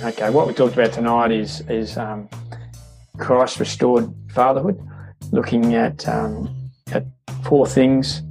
[0.00, 2.28] Okay, what we talked about tonight is is um,
[3.18, 4.80] Christ restored fatherhood,
[5.32, 7.04] looking at um, at
[7.44, 8.22] four things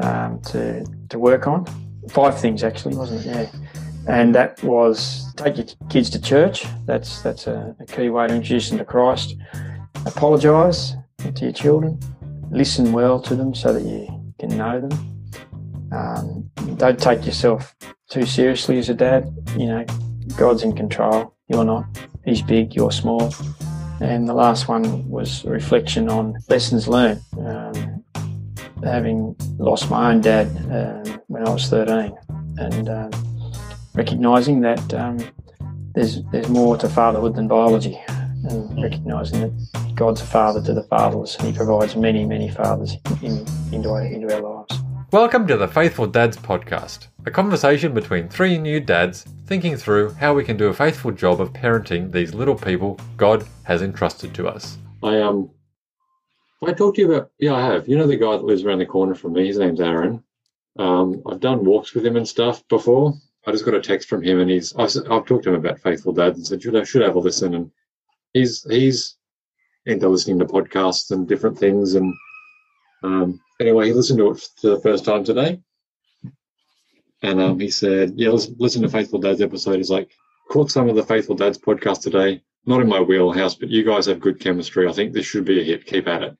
[0.00, 1.64] um, to to work on,
[2.10, 3.26] five things actually, wasn't it?
[3.26, 3.60] Yeah,
[4.08, 6.66] and that was take your kids to church.
[6.86, 9.36] That's that's a, a key way to introduce them to Christ.
[10.06, 12.00] Apologise to your children,
[12.50, 14.08] listen well to them so that you
[14.40, 15.22] can know them.
[15.92, 17.76] Um, don't take yourself
[18.10, 19.32] too seriously as a dad.
[19.56, 19.86] You know,
[20.36, 21.34] God's in control.
[21.48, 21.84] You're not.
[22.24, 22.74] He's big.
[22.74, 23.32] You're small.
[24.00, 27.22] And the last one was a reflection on lessons learned.
[27.38, 28.04] Um,
[28.84, 32.16] having lost my own dad um, when I was 13,
[32.58, 33.10] and um,
[33.94, 35.18] recognizing that um,
[35.94, 40.82] there's there's more to fatherhood than biology, and recognizing that God's a father to the
[40.84, 44.78] fatherless, and He provides many many fathers in, into our, into our lives.
[45.10, 50.32] Welcome to the Faithful Dads podcast, a conversation between three new dads thinking through how
[50.32, 54.46] we can do a faithful job of parenting these little people God has entrusted to
[54.46, 54.78] us.
[55.02, 55.50] I um,
[56.64, 57.30] I talked to you about.
[57.38, 57.88] Yeah, I have.
[57.88, 59.46] You know the guy that lives around the corner from me.
[59.46, 60.22] His name's Aaron.
[60.78, 63.14] Um, I've done walks with him and stuff before.
[63.46, 64.74] I just got a text from him, and he's.
[64.76, 67.18] I, have talked to him about Faithful Dads and said should I should have a
[67.18, 67.70] listen, and
[68.34, 69.16] he's he's
[69.84, 72.14] into listening to podcasts and different things, and
[73.02, 75.60] um, anyway, he listened to it for the first time today,
[77.26, 80.10] and um, he said, "Yeah, listen, listen to Faithful Dads episode." He's like,
[80.50, 82.42] "Caught some of the Faithful Dads podcast today.
[82.64, 84.88] Not in my wheelhouse, but you guys have good chemistry.
[84.88, 85.86] I think this should be a hit.
[85.86, 86.36] Keep at it."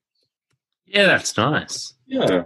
[0.86, 1.94] Yeah, that's nice.
[2.06, 2.44] Yeah,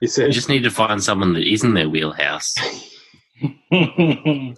[0.00, 0.26] he said.
[0.26, 2.54] You just need to find someone that isn't their wheelhouse.
[3.70, 4.54] he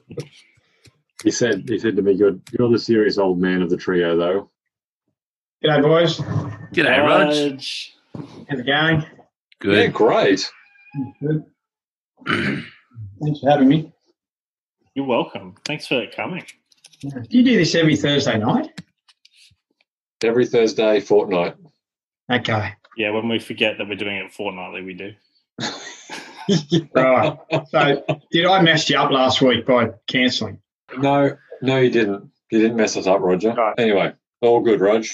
[1.31, 1.69] said.
[1.69, 4.51] He said to me, "You're you're the serious old man of the trio, though."
[5.63, 6.19] G'day, boys.
[6.73, 7.35] G'day, Rog.
[8.49, 9.01] How's it going?
[9.01, 9.07] Yeah,
[9.61, 9.93] Good.
[9.93, 10.51] great.
[11.21, 11.45] Good.
[13.23, 13.93] Thanks for having me.
[14.95, 15.55] You're welcome.
[15.65, 16.45] Thanks for coming.
[17.01, 18.81] Do you do this every Thursday night?
[20.25, 21.57] Every Thursday fortnight.
[22.33, 22.73] Okay.
[22.97, 25.13] Yeah, when we forget that we're doing it fortnightly, we do.
[26.95, 27.37] Right.
[27.71, 30.61] So, did I mess you up last week by cancelling?
[30.97, 32.31] No, no, you didn't.
[32.53, 33.51] You didn't mess us up, Roger.
[33.53, 33.75] Right.
[33.79, 35.05] Anyway, all good, Rog.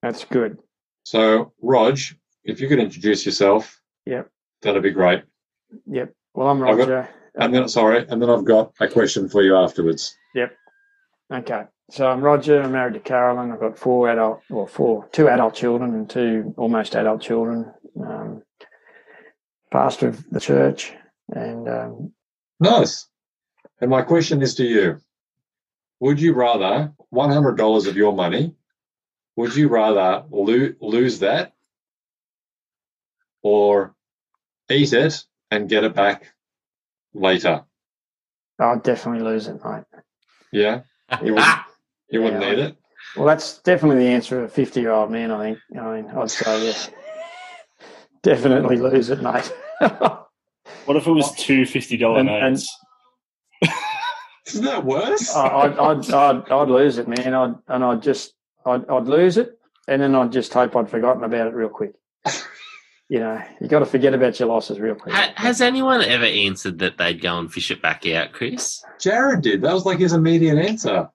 [0.00, 0.56] That's good.
[1.04, 1.98] So, Rog,
[2.44, 4.30] if you could introduce yourself, Yep.
[4.62, 5.22] that'd be great.
[5.86, 6.14] Yep.
[6.32, 7.08] Well, I'm I've got- Roger.
[7.34, 10.16] And then, sorry, and then I've got a question for you afterwards.
[10.34, 10.56] Yep.
[11.32, 11.62] Okay.
[11.90, 12.62] So I'm Roger.
[12.62, 13.50] I'm married to Carolyn.
[13.50, 17.72] I've got four adult, well, four, two adult children and two almost adult children.
[18.00, 18.42] Um,
[19.70, 20.92] pastor of the church,
[21.28, 22.12] and um,
[22.60, 23.08] Nice.
[23.80, 25.00] And my question is to you:
[26.00, 28.54] Would you rather one hundred dollars of your money?
[29.36, 31.54] Would you rather lo- lose that,
[33.42, 33.94] or
[34.70, 36.32] eat it and get it back
[37.14, 37.62] later?
[38.58, 39.84] I'll definitely lose it, mate.
[40.52, 40.80] Yeah,
[41.22, 41.58] you wouldn't.
[42.12, 42.76] You wouldn't Yeah, need it.
[43.16, 45.58] Well, that's definitely the answer of a 50 year old man, I think.
[45.80, 46.86] I mean, I'd say, yeah.
[48.24, 49.52] definitely lose it, mate.
[50.86, 52.76] What if it was two fifty dollar And- and- notes?
[54.48, 55.34] Isn't that worse?
[55.36, 57.32] I- I'd, I'd, I'd, I'd lose it, man.
[57.34, 58.34] I'd, and I'd just,
[58.66, 59.56] I'd, I'd lose it,
[59.86, 61.92] and then I'd just hope I'd forgotten about it real quick.
[63.10, 65.12] You know, you got to forget about your losses real quick.
[65.12, 68.84] Ha- has anyone ever answered that they'd go and fish it back out, Chris?
[69.00, 69.62] Jared did.
[69.62, 71.08] That was like his immediate answer.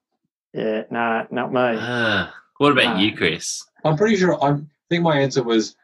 [0.52, 1.78] Yeah, no, not me.
[1.80, 3.02] Ah, what about No.
[3.02, 3.64] you, Chris?
[3.82, 4.34] I'm pretty sure.
[4.44, 4.58] I
[4.90, 5.74] think my answer was,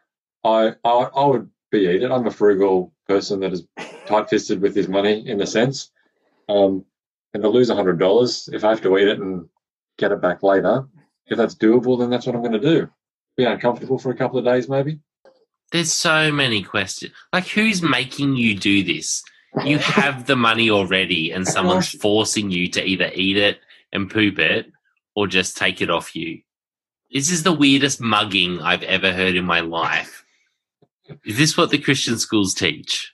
[0.43, 2.11] I, I, I would be eat it.
[2.11, 3.65] I'm a frugal person that is
[4.05, 5.89] tight-fisted with his money in a sense.
[6.47, 6.85] Um,
[7.33, 9.49] and to lose hundred dollars, if I have to eat it and
[9.97, 10.85] get it back later,
[11.25, 12.87] if that's doable, then that's what I'm going to do.
[13.35, 14.99] Be uncomfortable for a couple of days, maybe.
[15.73, 17.13] There's so many questions.
[17.33, 19.23] Like, who's making you do this?
[19.65, 23.59] You have the money already, and someone's forcing you to either eat it
[23.91, 24.71] and poop it
[25.15, 26.41] or just take it off you.
[27.11, 30.23] This is the weirdest mugging I've ever heard in my life.
[31.25, 33.11] Is this what the Christian schools teach?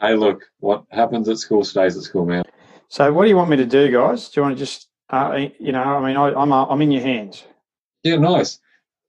[0.00, 2.44] Hey, look, what happens at school stays at school, man.
[2.88, 4.28] So, what do you want me to do, guys?
[4.28, 6.92] Do you want to just, uh, you know, I mean, I, I'm, uh, I'm in
[6.92, 7.44] your hands.
[8.04, 8.60] Yeah, nice.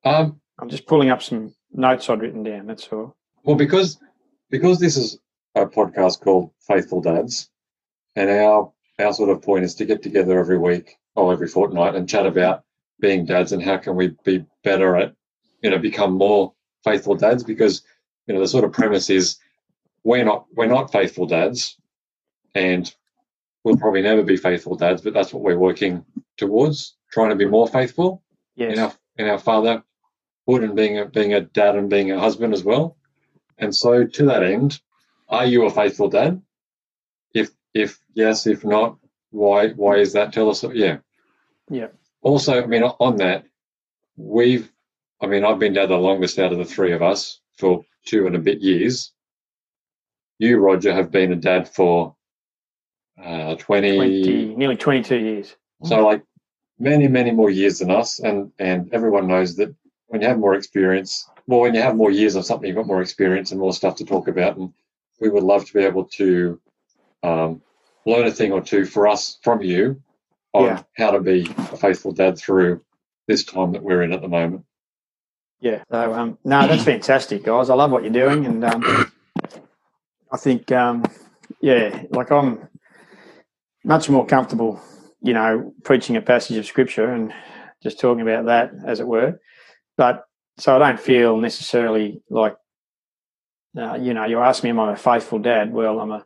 [0.04, 2.68] Um, I'm just pulling up some notes I'd written down.
[2.68, 3.16] That's all.
[3.44, 4.00] Well, because
[4.50, 5.20] because this is
[5.56, 7.50] a podcast called Faithful Dads,
[8.16, 11.96] and our our sort of point is to get together every week or every fortnight
[11.96, 12.64] and chat about
[13.00, 15.16] being dads and how can we be better at
[15.64, 16.54] you know become more
[16.84, 17.82] faithful dads because
[18.28, 19.38] you know the sort of premise is
[20.04, 21.78] we're not we're not faithful dads
[22.54, 22.94] and
[23.64, 26.06] we'll probably never be faithful dads but that's what we're working
[26.38, 28.22] towards trying to be more faithful
[28.56, 28.74] Yes.
[28.74, 29.40] in our in our
[30.60, 32.98] and being a being a dad and being a husband as well.
[33.58, 34.80] And so to that end,
[35.30, 36.42] are you a faithful dad?
[37.34, 38.98] If if yes, if not,
[39.30, 40.34] why why is that?
[40.34, 40.64] Tell us.
[40.74, 40.98] Yeah.
[41.70, 41.88] Yeah.
[42.22, 43.46] Also, I mean, on that,
[44.16, 44.72] we've,
[45.22, 48.28] I mean, I've been dad the longest out of the three of us for two
[48.28, 49.12] and a bit years.
[50.38, 52.16] You, Roger, have been a dad for
[53.24, 55.56] uh, 20, 20, nearly 22 years.
[55.84, 56.24] so like
[56.80, 58.20] many, many more years than us.
[58.20, 59.76] And, and everyone knows that
[60.12, 62.86] when you have more experience, well, when you have more years of something, you've got
[62.86, 64.58] more experience and more stuff to talk about.
[64.58, 64.74] And
[65.22, 66.60] we would love to be able to
[67.24, 67.62] um,
[68.06, 70.02] learn a thing or two for us from you
[70.54, 70.84] on Yeah.
[70.98, 72.82] how to be a faithful dad through
[73.30, 74.66] this time that we're in at the moment.
[75.62, 75.82] Yeah.
[75.90, 77.70] So um, no, that's fantastic, guys.
[77.70, 78.84] I love what you're doing, and um,
[80.32, 81.06] I think um,
[81.62, 82.68] yeah, like I'm
[83.86, 84.82] much more comfortable,
[85.22, 87.34] you know, preaching a passage of scripture and
[87.82, 89.40] just talking about that, as it were.
[89.98, 90.26] But
[90.58, 92.56] so I don't feel necessarily like,
[93.78, 95.74] uh, you know, you ask me, am I a faithful dad?
[95.74, 96.26] Well, I'm a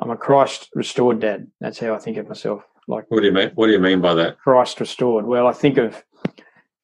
[0.00, 1.46] I'm a Christ restored dad.
[1.60, 2.64] That's how I think of myself.
[2.88, 3.50] Like What do you mean?
[3.54, 4.38] What do you mean by that?
[4.38, 5.24] Christ restored.
[5.24, 6.02] Well, I think of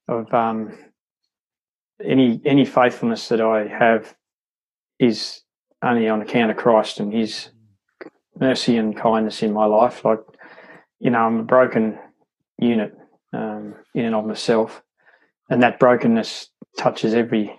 [0.08, 0.76] of um,
[2.02, 4.14] any any faithfulness that I have
[4.98, 5.42] is
[5.82, 7.50] only on account of Christ and His
[8.38, 10.04] mercy and kindness in my life.
[10.04, 10.20] Like
[11.00, 11.98] you know, I'm a broken
[12.58, 12.96] unit
[13.32, 14.82] um, in and of myself,
[15.50, 16.48] and that brokenness
[16.78, 17.54] touches every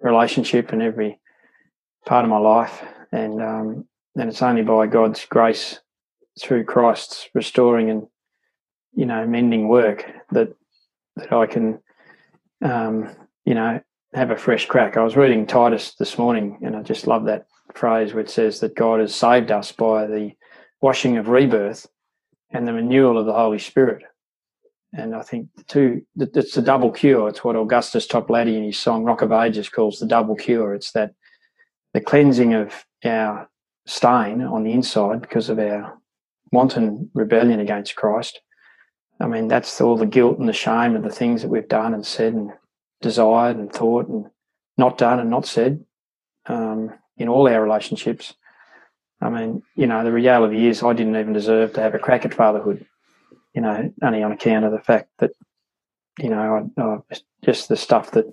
[0.00, 1.20] relationship and every
[2.06, 3.84] part of my life, and um,
[4.16, 5.78] and it's only by God's grace
[6.40, 8.06] through Christ's restoring and
[8.94, 10.48] you know mending work that
[11.16, 11.78] that I can
[12.62, 13.80] um, you know
[14.14, 14.96] have a fresh crack.
[14.96, 18.74] I was reading Titus this morning, and I just love that phrase which says that
[18.74, 20.32] God has saved us by the
[20.80, 21.86] washing of rebirth
[22.50, 24.02] and the renewal of the Holy Spirit.
[24.96, 27.28] And I think the two, it's the double cure.
[27.28, 30.74] It's what Augustus Toplady in his song Rock of Ages calls the double cure.
[30.74, 31.12] It's that
[31.92, 33.48] the cleansing of our
[33.86, 35.98] stain on the inside because of our
[36.50, 38.40] wanton rebellion against Christ.
[39.20, 41.92] I mean, that's all the guilt and the shame of the things that we've done
[41.92, 42.52] and said and
[43.02, 44.26] desired and thought and
[44.78, 45.84] not done and not said
[46.46, 48.34] um, in all our relationships.
[49.20, 52.24] I mean, you know, the reality is I didn't even deserve to have a crack
[52.24, 52.86] at fatherhood,
[53.56, 55.30] you know, only on account of the fact that,
[56.18, 56.98] you know, I, I,
[57.42, 58.26] just the stuff that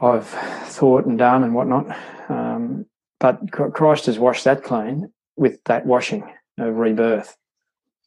[0.00, 1.98] I've thought and done and whatnot.
[2.30, 2.86] Um,
[3.18, 6.22] but Christ has washed that clean with that washing
[6.56, 7.36] of rebirth.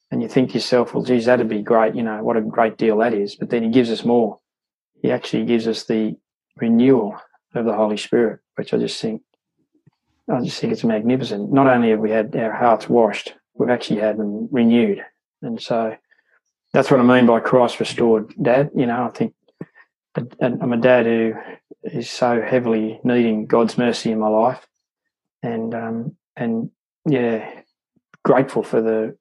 [0.09, 1.95] And you think to yourself, well, geez, that'd be great.
[1.95, 3.35] You know, what a great deal that is.
[3.35, 4.39] But then he gives us more.
[5.01, 6.15] He actually gives us the
[6.55, 7.19] renewal
[7.55, 9.21] of the Holy Spirit, which I just think,
[10.31, 11.51] I just think it's magnificent.
[11.51, 15.03] Not only have we had our hearts washed, we've actually had them renewed.
[15.43, 15.95] And so
[16.73, 18.71] that's what I mean by Christ restored dad.
[18.75, 19.33] You know, I think
[20.41, 21.33] I'm a dad who
[21.83, 24.65] is so heavily needing God's mercy in my life.
[25.41, 26.71] And, um, and
[27.05, 27.61] yeah,
[28.23, 29.17] grateful for the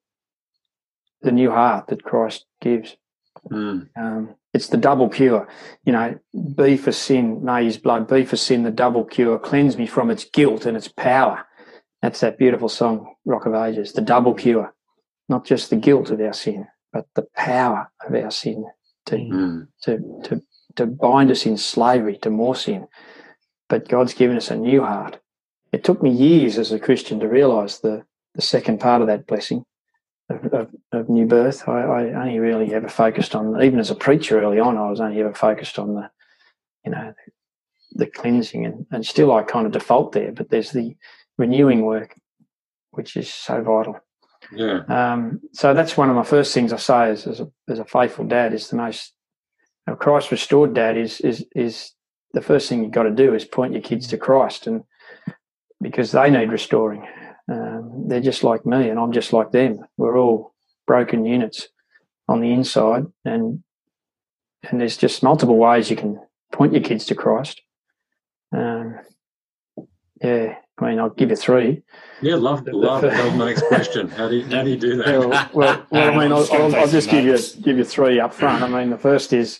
[1.23, 2.95] the new heart that Christ gives.
[3.49, 3.89] Mm.
[3.97, 5.47] Um, it's the double cure.
[5.85, 6.19] You know,
[6.55, 9.39] be for sin, may his blood be for sin, the double cure.
[9.39, 11.45] Cleanse me from its guilt and its power.
[12.01, 14.73] That's that beautiful song, Rock of Ages, the double cure.
[15.29, 18.65] Not just the guilt of our sin, but the power of our sin
[19.05, 19.67] to, Mm.
[19.83, 20.41] to, to,
[20.75, 22.87] to bind us in slavery to more sin.
[23.69, 25.19] But God's given us a new heart.
[25.71, 28.05] It took me years as a Christian to realize the,
[28.35, 29.65] the second part of that blessing
[30.29, 31.67] of, of, of new birth.
[31.67, 35.01] I, I only really ever focused on, even as a preacher early on, I was
[35.01, 36.09] only ever focused on the,
[36.85, 37.13] you know,
[37.91, 40.31] the cleansing, and, and still I kind of default there.
[40.31, 40.95] But there's the
[41.37, 42.15] renewing work,
[42.91, 43.99] which is so vital.
[44.51, 44.81] Yeah.
[44.87, 47.85] Um, so that's one of my first things I say as, as, a, as a
[47.85, 49.13] faithful dad is the most
[49.87, 51.91] a Christ restored dad is is is
[52.33, 54.83] the first thing you've got to do is point your kids to Christ and
[55.81, 57.05] because they need restoring.
[57.51, 59.79] Um, they're just like me and I'm just like them.
[59.97, 60.53] We're all
[60.87, 61.67] broken units
[62.27, 63.63] on the inside and
[64.63, 66.21] and there's just multiple ways you can
[66.53, 67.61] point your kids to Christ.
[68.55, 68.99] Um,
[70.21, 71.83] yeah, I mean I'll give you three.
[72.21, 73.01] Yeah, love, love.
[73.01, 74.09] That was my next question.
[74.09, 75.07] How do you, how do you do that?
[75.07, 78.19] Yeah, well, well, well, I mean, I'll, I'll, I'll just give you give you three
[78.19, 78.63] up front.
[78.63, 79.59] I mean, the first is,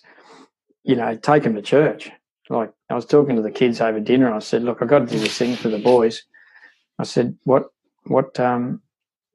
[0.84, 2.10] you know, take them to church.
[2.50, 5.00] Like I was talking to the kids over dinner, and I said, "Look, I've got
[5.00, 6.24] to do this thing for the boys."
[7.00, 7.67] I said, "What,
[8.05, 8.82] what um,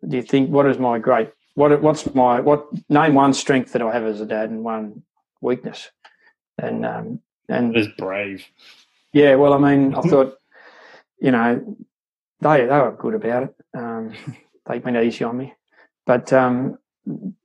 [0.07, 0.51] do you think?
[0.51, 1.31] What is my great?
[1.55, 2.67] What, what's my what?
[2.89, 5.03] Name one strength that I have as a dad, and one
[5.41, 5.91] weakness."
[6.59, 8.45] And um, and It is brave.
[9.13, 10.38] yeah, well, I mean, I thought,
[11.21, 11.77] you know,
[12.41, 13.55] they they were good about it.
[13.77, 14.15] Um,
[14.67, 15.55] they went easy on me,
[16.07, 16.79] but um,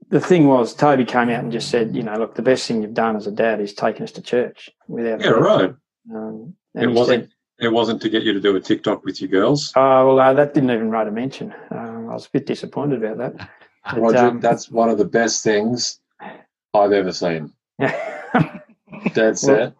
[0.09, 2.81] the thing was, Toby came out and just said, you know, look, the best thing
[2.81, 5.21] you've done as a dad is taking us to church without.
[5.21, 5.73] Yeah, right.
[6.13, 7.23] Um, It wasn't.
[7.23, 9.71] said, It wasn't to get you to do a TikTok with your girls.
[9.75, 11.53] oh well, uh, that didn't even rate a mention.
[11.71, 13.49] Um, I was a bit disappointed about that.
[13.85, 15.99] But, Roger, um, that's one of the best things
[16.73, 17.51] I've ever seen.
[19.13, 19.73] Dad said.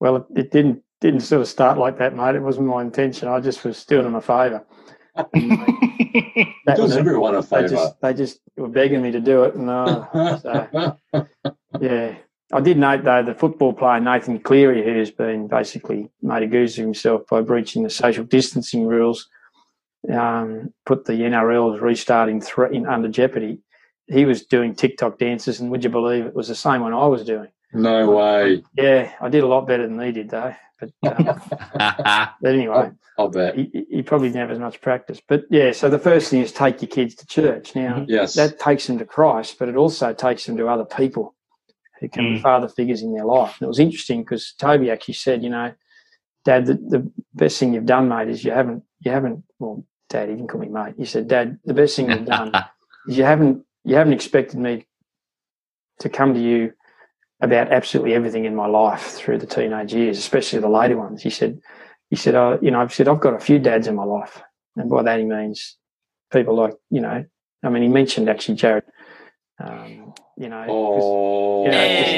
[0.00, 2.34] well, it, it didn't didn't sort of start like that, mate.
[2.34, 3.28] It wasn't my intention.
[3.28, 4.64] I just was doing them a favour.
[6.66, 7.68] That Does was everyone a They favour?
[7.68, 10.96] just they just were begging me to do it, and uh, so,
[11.80, 12.14] yeah.
[12.52, 16.78] I did note though the football player Nathan Cleary, who's been basically made a goose
[16.78, 19.28] of himself by breaching the social distancing rules,
[20.10, 23.58] um, put the NRL's restarting thre- in under jeopardy.
[24.06, 27.06] He was doing TikTok dances, and would you believe it was the same one I
[27.06, 27.48] was doing?
[27.74, 28.62] No way.
[28.76, 30.54] Yeah, I did a lot better than he did though.
[30.80, 31.40] But, um,
[32.40, 33.56] but anyway, I'll bet.
[33.56, 35.20] he, he- he probably didn't have as much practice.
[35.26, 37.74] But yeah, so the first thing is take your kids to church.
[37.74, 38.34] Now Yes.
[38.34, 41.34] that takes them to Christ, but it also takes them to other people
[42.00, 42.42] who can be Mm.
[42.42, 43.56] father figures in their life.
[43.60, 45.72] And it was interesting because Toby actually said, you know,
[46.44, 49.44] Dad, the, the best thing you've done, mate, is you haven't, you haven't.
[49.58, 50.94] Well, Dad, he didn't call me mate.
[50.98, 52.52] He said, Dad, the best thing you've done
[53.08, 54.86] is you haven't, you haven't expected me
[56.00, 56.72] to come to you
[57.44, 61.22] about absolutely everything in my life through the teenage years, especially the later ones.
[61.22, 61.60] He said,
[62.10, 64.42] he said, uh, you know, I've said I've got a few dads in my life,
[64.76, 65.76] and by that he means
[66.32, 67.24] people like, you know,
[67.62, 68.84] I mean, he mentioned actually Jared,
[69.62, 71.64] um, you know, Oh.
[71.66, 72.10] Yeah, just-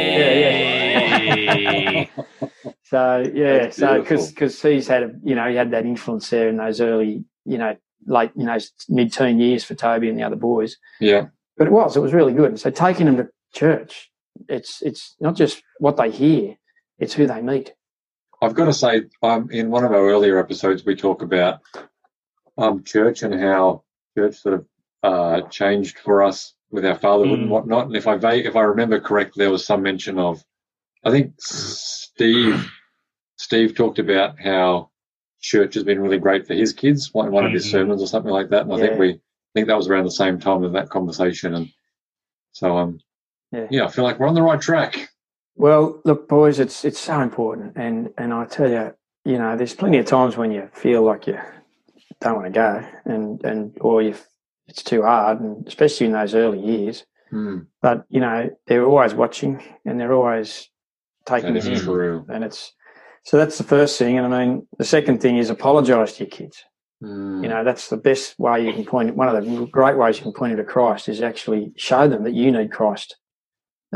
[1.16, 2.11] Hey.
[2.85, 6.28] so yeah, That's so because because he's had a, you know, he had that influence
[6.30, 10.18] there in those early, you know, late, you know, mid teen years for Toby and
[10.18, 10.76] the other boys.
[11.00, 11.26] Yeah.
[11.56, 12.59] But it was, it was really good.
[12.61, 14.11] So taking them to church,
[14.49, 16.57] it's it's not just what they hear,
[16.99, 17.75] it's who they meet.
[18.43, 21.61] I've got to say, um, in one of our earlier episodes, we talk about
[22.59, 23.83] um, church and how
[24.16, 24.66] church sort of
[25.02, 27.52] uh, changed for us with our fatherhood and Mm.
[27.52, 27.87] whatnot.
[27.87, 30.45] And if I if I remember correctly, there was some mention of,
[31.05, 32.71] I think Steve
[33.37, 34.90] Steve talked about how
[35.40, 37.71] church has been really great for his kids, one one of his Mhm.
[37.71, 38.62] sermons or something like that.
[38.62, 39.21] And I think we I
[39.55, 41.55] think that was around the same time of that conversation.
[41.55, 41.69] And
[42.52, 42.99] so um,
[43.57, 43.67] Yeah.
[43.71, 45.09] yeah, I feel like we're on the right track.
[45.57, 48.95] Well, look, boys, it's it's so important, and and I tell you,
[49.25, 51.39] you know, there's plenty of times when you feel like you
[52.21, 54.15] don't want to go, and and or you
[54.69, 57.05] it's too hard, and especially in those early years.
[57.31, 60.69] Hmm, But you know, they're always watching, and they're always
[61.25, 61.87] taking that is in,
[62.29, 62.73] and it's
[63.25, 64.19] so that's the first thing.
[64.19, 66.63] And I mean, the second thing is apologise to your kids.
[67.01, 69.17] Hmm, You know, that's the best way you can point.
[69.17, 72.25] One of the great ways you can point them to Christ is actually show them
[72.25, 73.17] that you need Christ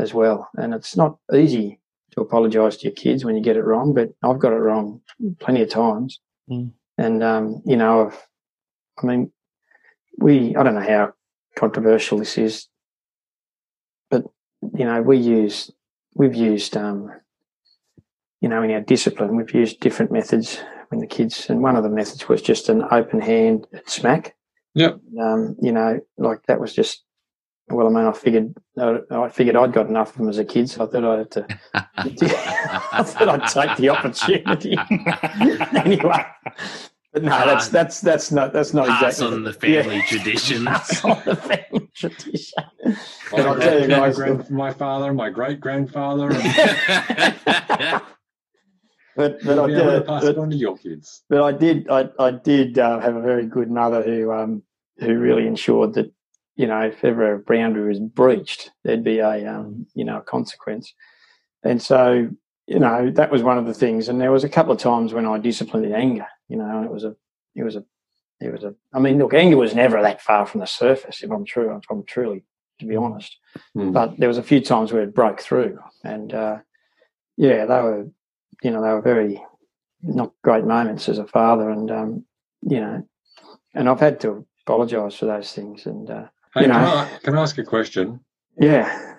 [0.01, 0.49] as well.
[0.55, 1.79] And it's not easy
[2.11, 5.01] to apologise to your kids when you get it wrong, but I've got it wrong
[5.39, 6.19] plenty of times.
[6.49, 6.71] Mm.
[6.97, 8.27] And um, you know, I've,
[9.01, 9.31] I mean,
[10.17, 11.13] we I don't know how
[11.55, 12.67] controversial this is,
[14.09, 14.23] but
[14.75, 15.71] you know, we use
[16.15, 17.11] we've used um,
[18.41, 21.83] you know, in our discipline, we've used different methods when the kids, and one of
[21.83, 24.35] the methods was just an open hand smack.
[24.73, 24.99] Yep.
[25.21, 27.03] Um, you know, like that was just.
[27.71, 30.45] Well, I mean, I figured uh, I figured I'd got enough of them as a
[30.45, 31.47] kid, so I thought I'd have to.
[32.93, 34.77] I thought I'd take the opportunity
[35.79, 36.25] anyway.
[37.13, 39.81] But no, that's that's that's not that's not Pass exactly on the Yeah.
[39.83, 40.65] family traditions.
[40.65, 42.63] Pass on the family tradition.
[43.33, 46.29] My, I'll tell you grand- guys, grand- my father, my great grandfather,
[49.13, 50.07] But but I be able to did.
[50.07, 51.23] pass But, it on to your kids.
[51.29, 54.63] but I did I, I did uh, have a very good mother who um
[54.99, 56.11] who really ensured that
[56.55, 60.21] you know if ever a boundary was breached there'd be a um you know a
[60.21, 60.93] consequence.
[61.63, 62.29] And so
[62.67, 64.09] you know that was one of the things.
[64.09, 66.85] And there was a couple of times when I disciplined in anger you know and
[66.85, 67.15] it was a
[67.55, 67.83] it was a
[68.39, 71.31] it was a I mean look anger was never that far from the surface if
[71.31, 72.43] I'm true if I'm truly
[72.79, 73.37] to be honest.
[73.73, 73.91] Hmm.
[73.91, 75.79] but there was a few times where it broke through.
[76.03, 76.57] And uh
[77.37, 78.07] yeah they were
[78.63, 79.43] you know they were very
[80.03, 81.69] not great moments as a father.
[81.69, 82.25] And um
[82.61, 83.07] you know
[83.73, 85.85] and I've had to apologize for those things.
[85.85, 86.73] And uh Hey, you know.
[86.73, 88.19] can, I, can I ask a question?
[88.59, 89.15] yeah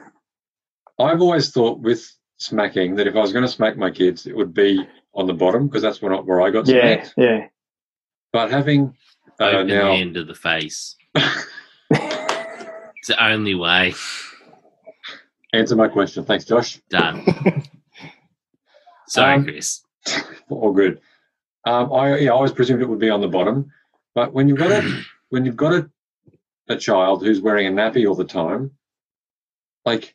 [0.99, 4.37] I've always thought with smacking that if I was going to smack my kids, it
[4.37, 7.15] would be on the bottom because that's where, I- where I got yeah smacked.
[7.17, 7.47] yeah
[8.33, 8.95] But having
[9.41, 10.97] uh, Open now, hand to the face.
[11.91, 13.95] It's the only way.
[15.53, 16.25] answer my question.
[16.25, 16.81] Thanks, Josh.
[16.89, 17.25] Done.
[19.09, 19.83] Sorry, Um, Chris.
[20.49, 21.01] All good.
[21.67, 23.73] Um, I yeah, I always presumed it would be on the bottom,
[24.15, 25.91] but when you've got a when you've got a,
[26.73, 28.73] a child who's wearing a nappy all the time,
[29.85, 30.14] like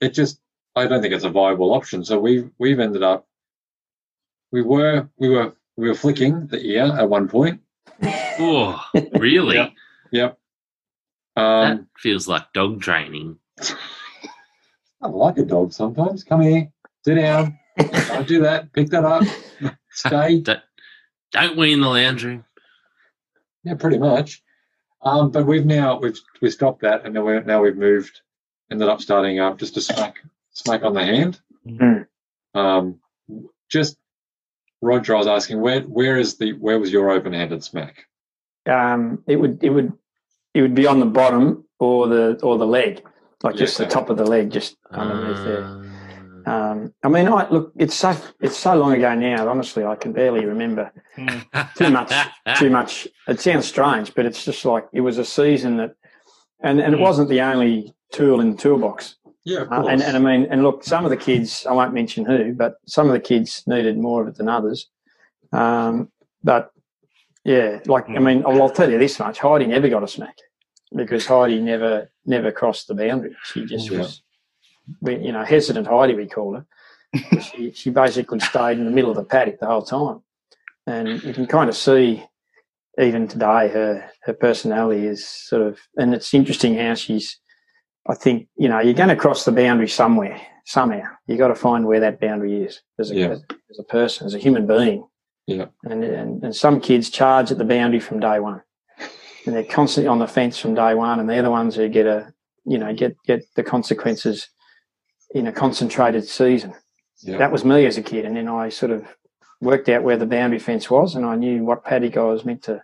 [0.00, 0.40] it just
[0.74, 2.04] I don't think it's a viable option.
[2.04, 3.26] So we've we've ended up
[4.50, 7.60] we were we were we were flicking the ear at one point.
[8.38, 8.82] Oh,
[9.18, 9.56] really?
[9.56, 9.68] Yeah.
[10.10, 10.38] Yep.
[11.36, 13.38] That Um, feels like dog training.
[15.00, 16.24] I like a dog sometimes.
[16.24, 16.68] Come here,
[17.04, 17.58] sit down.
[17.78, 18.72] Don't do that.
[18.72, 19.24] Pick that up.
[19.90, 20.40] Stay.
[20.40, 20.60] Don't,
[21.32, 22.44] don't we in the lounge room?
[23.64, 24.42] Yeah, pretty much.
[25.04, 28.20] Um, but we've now we've we stopped that, and now we now we've moved
[28.70, 30.16] ended up starting up just a smack
[30.52, 31.40] smack on the hand.
[31.66, 32.06] Mm.
[32.54, 33.00] Um,
[33.68, 33.96] just
[34.80, 38.06] Roger, I was asking where where is the where was your open handed smack?
[38.66, 39.92] Um, it would it would
[40.54, 43.04] it would be on the bottom or the or the leg,
[43.42, 45.81] like Yeah, just the top of the leg, just underneath there.
[46.46, 47.72] Um, I mean, I look.
[47.76, 49.48] It's so it's so long ago now.
[49.48, 50.92] Honestly, I can barely remember
[51.76, 52.12] too much.
[52.56, 53.08] too much.
[53.28, 55.94] It sounds strange, but it's just like it was a season that,
[56.62, 57.02] and and it Mm.
[57.02, 59.16] wasn't the only tool in the toolbox.
[59.44, 59.92] Yeah, of Uh, course.
[59.92, 62.74] and, and I mean, and look, some of the kids, I won't mention who, but
[62.86, 64.88] some of the kids needed more of it than others.
[65.52, 66.10] Um,
[66.44, 66.70] but
[67.44, 68.24] yeah, like I Mm.
[68.24, 70.36] mean, well, I'll tell you this much: Heidi never got a smack
[70.94, 73.36] because Heidi never never crossed the boundary.
[73.44, 73.98] She just Yeah.
[73.98, 74.21] was, we,
[75.06, 76.66] you know, hesitant Heidi, we call her.
[77.42, 80.22] she she basically stayed in the middle of the paddock the whole time,
[80.86, 82.24] and you can kind of see
[83.00, 87.38] even today her her personality is sort of, and it's interesting how she's.
[88.08, 91.04] I think you know you're going to cross the boundary somewhere somehow.
[91.26, 93.36] You've got to find where that boundary is as a Yeah.
[93.70, 95.06] as a person, as a human being.
[95.46, 95.66] Yeah.
[95.84, 98.62] And, and and some kids charge at the boundary from day one,
[99.46, 102.06] and they're constantly on the fence from day one, and they're the ones who get
[102.06, 102.32] a
[102.64, 104.48] you know get get the consequences
[105.34, 106.74] in a concentrated season.
[107.20, 107.38] Yeah.
[107.38, 109.06] That was me as a kid, and then I sort of
[109.60, 112.62] worked out where the boundary fence was, and I knew what paddock I was meant
[112.64, 112.82] to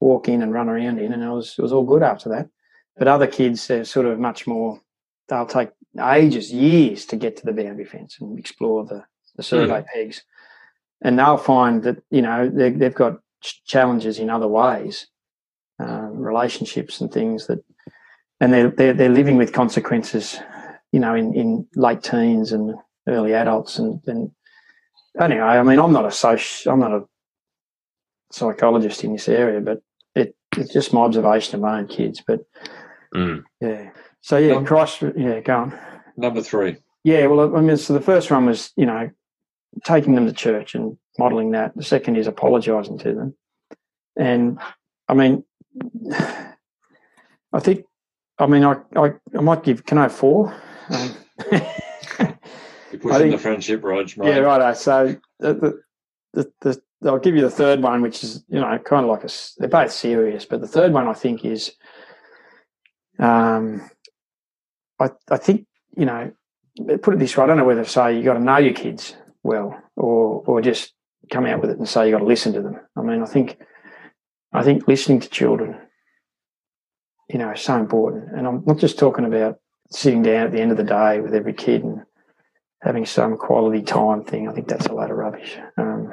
[0.00, 2.48] walk in and run around in, and it was it was all good after that.
[2.96, 4.80] But other kids, they're sort of much more.
[5.28, 5.70] They'll take
[6.02, 9.04] ages, years to get to the boundary fence and explore the
[9.36, 10.22] the survey pegs,
[11.00, 15.06] and they'll find that you know they, they've got challenges in other ways,
[15.78, 17.64] um, relationships and things that,
[18.40, 20.38] and they're, they're they're living with consequences,
[20.92, 22.74] you know, in in late teens and
[23.08, 24.30] early adults, and and
[25.18, 27.04] anyway, I mean, I'm not a soci, I'm not a
[28.30, 29.82] psychologist in this area, but
[30.14, 32.40] it it's just my observation of my own kids, but
[33.14, 33.44] Mm.
[33.60, 33.90] yeah.
[34.22, 35.78] So yeah, Um, Christ, yeah, go on.
[36.16, 36.78] Number three.
[37.04, 39.10] Yeah, well, I mean, so the first one was, you know,
[39.84, 41.76] taking them to church and modelling that.
[41.76, 43.34] The second is apologising to them.
[44.16, 44.58] And
[45.08, 45.44] I mean,
[47.52, 47.84] I think,
[48.38, 50.54] I mean, I, I, I might give, can I have four?
[52.92, 54.10] You're pushing think- the friendship, Rog.
[54.16, 54.28] Right?
[54.28, 54.76] yeah, right.
[54.76, 58.78] So the, the, the, the, I'll give you the third one, which is, you know,
[58.78, 61.72] kind of like a, they're both serious, but the third one I think is,
[63.18, 63.90] um,
[65.00, 66.32] I, I think, you know,
[67.02, 68.74] put it this way, I don't know whether to say you got to know your
[68.74, 70.92] kids well or, or just
[71.30, 72.78] come out with it and say you got to listen to them.
[72.96, 73.58] I mean, I think,
[74.52, 75.76] I think listening to children,
[77.28, 78.36] you know, is so important.
[78.36, 79.58] And I'm not just talking about
[79.92, 82.02] sitting down at the end of the day with every kid and
[82.82, 84.48] having some quality time thing.
[84.48, 85.56] I think that's a load of rubbish.
[85.76, 86.12] Um,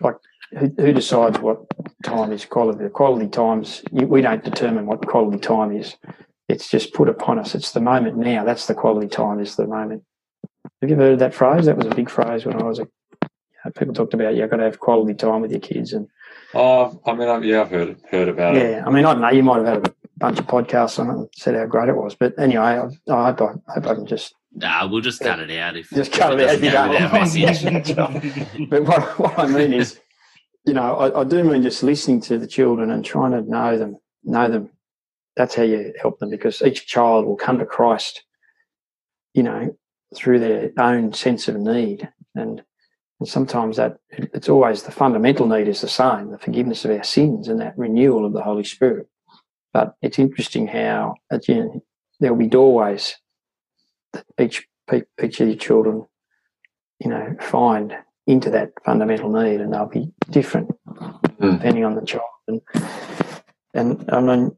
[0.00, 0.16] like,
[0.56, 1.58] who, who decides what
[2.04, 2.84] time is quality?
[2.84, 5.96] The quality times, you, we don't determine what quality time is.
[6.48, 7.54] It's just put upon us.
[7.54, 8.44] It's the moment now.
[8.44, 10.02] That's the quality time, is the moment.
[10.80, 11.66] Have you ever heard that phrase?
[11.66, 12.88] That was a big phrase when I was a.
[13.76, 15.92] People talked about, yeah, got to have quality time with your kids.
[15.92, 16.08] And
[16.54, 18.70] Oh, I mean, I've, yeah, I've heard heard about it.
[18.70, 19.30] yeah, I mean, I don't know.
[19.30, 21.96] You might have had a bunch of podcasts on it and said how great it
[21.96, 22.14] was.
[22.14, 25.38] But anyway, I, I hope I, I hope I can just Nah, we'll just cut
[25.40, 27.96] it out if Just cut if it out if you don't with our want message.
[28.70, 30.00] But what, what I mean is,
[30.64, 33.76] you know, I, I do mean just listening to the children and trying to know
[33.76, 34.70] them, know them.
[35.36, 38.24] That's how you help them because each child will come to Christ,
[39.34, 39.76] you know,
[40.14, 42.08] through their own sense of need.
[42.34, 42.62] And,
[43.20, 47.04] and sometimes that it's always the fundamental need is the same, the forgiveness of our
[47.04, 49.08] sins and that renewal of the Holy Spirit.
[49.72, 51.82] But it's interesting how at the end,
[52.20, 53.16] there will be doorways
[54.12, 54.66] that each
[55.22, 56.06] each of your children,
[56.98, 57.94] you know, find
[58.26, 60.70] into that fundamental need, and they'll be different
[61.40, 61.52] Mm.
[61.58, 62.24] depending on the child.
[62.48, 62.60] And
[63.74, 64.56] and I mean,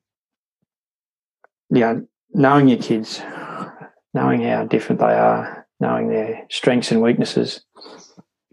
[1.71, 3.21] you know, knowing your kids,
[4.15, 7.63] knowing how different they are, knowing their strengths and weaknesses,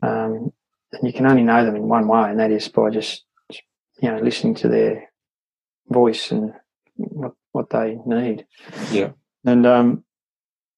[0.02, 0.52] um,
[0.91, 3.24] and you can only know them in one way, and that is by just
[4.02, 5.07] you know listening to their
[5.89, 6.54] voice and
[6.95, 8.45] what what they need.
[8.91, 9.12] Yeah.
[9.45, 10.04] And um,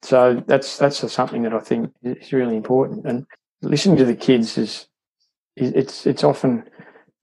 [0.02, 3.06] so that's that's something that I think is really important.
[3.06, 3.26] And
[3.62, 4.88] listening to the kids is,
[5.56, 6.63] is it's it's often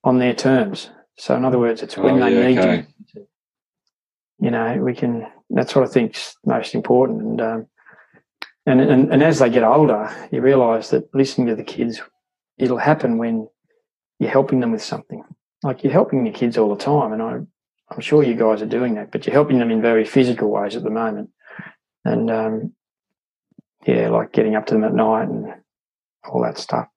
[0.05, 0.91] on their terms.
[1.19, 2.87] So in other words, it's when Oh, they yeah, need okay.
[3.15, 3.27] you.
[4.39, 5.27] You know, we can.
[5.49, 7.23] That's what I think's most important.
[7.23, 7.67] And um,
[8.67, 12.03] and and and as they get older, you realise that listening to the kids,
[12.59, 13.49] it'll happen when
[14.19, 15.23] you're helping them with something.
[15.63, 17.39] Like you're helping your kids all the time, and I,
[17.89, 20.77] I'm sure you guys are doing that, but you're helping them in very physical ways
[20.77, 21.31] at the moment.
[22.05, 22.73] And um,
[23.87, 25.55] yeah, like getting up to them at night and
[26.29, 26.89] all that stuff.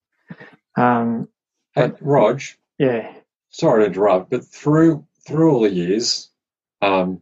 [0.75, 1.27] Um,
[1.75, 2.41] Hey, Rog,
[2.79, 3.13] yeah,
[3.49, 6.29] sorry to interrupt, but through through all the years,
[6.81, 7.21] um,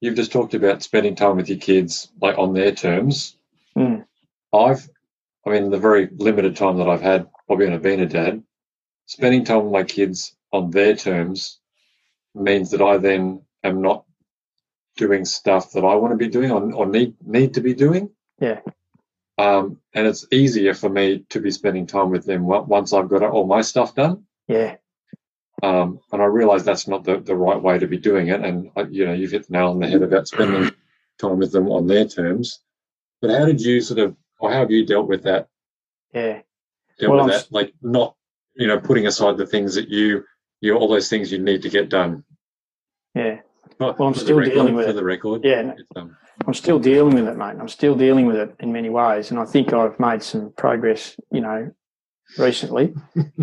[0.00, 3.36] you've just talked about spending time with your kids like on their terms.
[3.76, 4.04] Mm.
[4.52, 4.88] I've,
[5.46, 8.42] I mean, the very limited time that I've had probably on being a dad,
[9.06, 11.58] spending time with my kids on their terms
[12.38, 14.04] means that I then am not
[14.96, 18.10] doing stuff that I want to be doing or, or need need to be doing.
[18.40, 18.60] Yeah.
[19.38, 23.22] Um, and it's easier for me to be spending time with them once I've got
[23.22, 24.24] all my stuff done.
[24.48, 24.76] Yeah.
[25.62, 28.40] Um, and I realise that's not the, the right way to be doing it.
[28.40, 30.72] And uh, you know, you've hit the nail on the head about spending
[31.18, 32.60] time with them on their terms.
[33.20, 35.48] But how did you sort of, or how have you dealt with that?
[36.12, 36.40] Yeah.
[36.98, 38.14] Dealt Well, with I'm that, like not,
[38.54, 40.24] you know, putting aside the things that you,
[40.60, 42.24] you all those things you need to get done.
[43.18, 43.40] Yeah.
[43.80, 44.94] Well, I'm still record- dealing with for it.
[44.94, 45.44] the record.
[45.44, 45.74] Yeah.
[45.96, 47.56] Um, I'm still dealing with it, mate.
[47.60, 51.16] I'm still dealing with it in many ways, and I think I've made some progress,
[51.30, 51.70] you know,
[52.38, 52.94] recently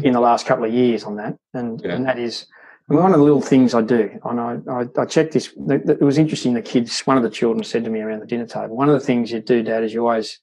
[0.04, 1.38] in the last couple of years on that.
[1.54, 1.94] And Yeah.
[1.96, 2.48] and that is
[2.88, 4.10] one of the little things I do.
[4.24, 5.52] And I I, I checked this.
[5.54, 6.54] th- th- It was interesting.
[6.54, 8.94] The kids, one of the children, said to me around the dinner table, "One of
[9.00, 10.40] the things you do, Dad, is you always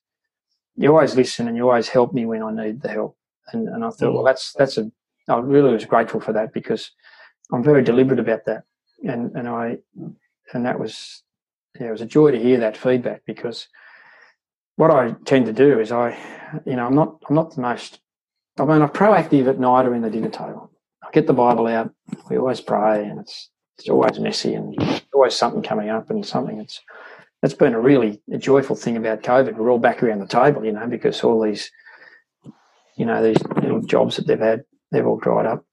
[0.76, 3.16] you always listen and you always help me when I need the help."
[3.52, 4.90] And and I thought, well, that's that's a.
[5.28, 6.90] I really was grateful for that because
[7.52, 8.64] I'm very deliberate about that,
[9.02, 9.78] and and I
[10.52, 11.22] and that was
[11.78, 13.68] yeah, it was a joy to hear that feedback because
[14.76, 16.18] what I tend to do is I,
[16.66, 18.00] you know, I'm not I'm not the most.
[18.58, 20.70] I mean, I'm proactive at night or in the dinner table.
[21.02, 21.92] I get the Bible out.
[22.28, 26.58] We always pray, and it's it's always messy and always something coming up and something.
[26.58, 26.80] It's
[27.40, 29.56] that's been a really a joyful thing about COVID.
[29.56, 31.70] We're all back around the table, you know, because all these,
[32.96, 35.64] you know, these little jobs that they've had, they've all dried up.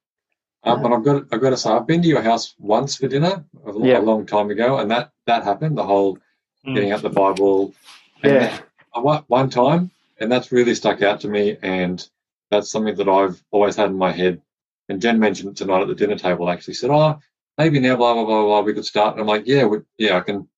[0.64, 3.08] Um, but I've got I've got to say I've been to your house once for
[3.08, 4.00] dinner a, lo- Yeah.
[4.00, 5.78] a long time ago, and that that happened.
[5.78, 6.18] The whole
[6.66, 6.76] Mm.
[6.76, 7.74] getting out the Bible.
[8.22, 8.58] And Yeah.
[8.94, 12.06] that- one time, and that's really stuck out to me, and
[12.52, 14.42] that's something that I've always had in my head.
[14.90, 16.50] And Jen mentioned it tonight at the dinner table.
[16.50, 17.18] Actually, said, "Oh,
[17.58, 20.18] maybe now, blah blah blah blah, we could start." And I'm like, "Yeah, we, yeah,
[20.18, 20.50] I can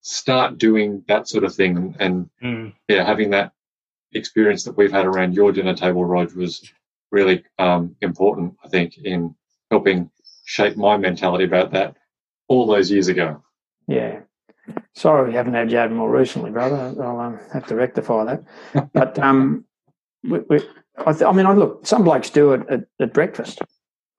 [0.00, 2.72] start doing that sort of thing." And Mm.
[2.88, 3.52] yeah, having that
[4.12, 6.72] experience that we've had around your dinner table, Rog, was
[7.10, 8.56] really um, important.
[8.64, 9.34] I think in
[9.70, 10.10] helping
[10.44, 11.96] shape my mentality about that
[12.48, 13.42] all those years ago.
[13.86, 14.20] Yeah.
[14.94, 16.94] Sorry we haven't had you had more recently, brother.
[17.02, 18.90] I'll um, have to rectify that.
[18.92, 19.64] But um,
[20.22, 20.60] we, we,
[21.06, 21.86] I, th- I mean, I look.
[21.86, 23.60] Some blokes do it at, at breakfast.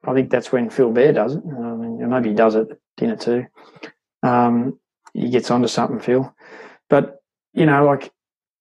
[0.05, 1.43] I think that's when Phil Bear does it.
[1.45, 3.45] I mean, maybe he does it at dinner too.
[4.23, 4.79] Um,
[5.13, 6.33] he gets onto something, Phil.
[6.89, 7.21] But
[7.53, 8.11] you know, like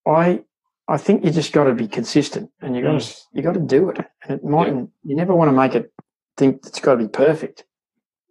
[0.06, 0.44] I,
[0.86, 3.60] I think you just got to be consistent, and you got to you got to
[3.60, 3.98] do it.
[4.22, 4.90] And it mightn't.
[5.02, 5.92] you never want to make it
[6.40, 7.64] think it's got to be perfect.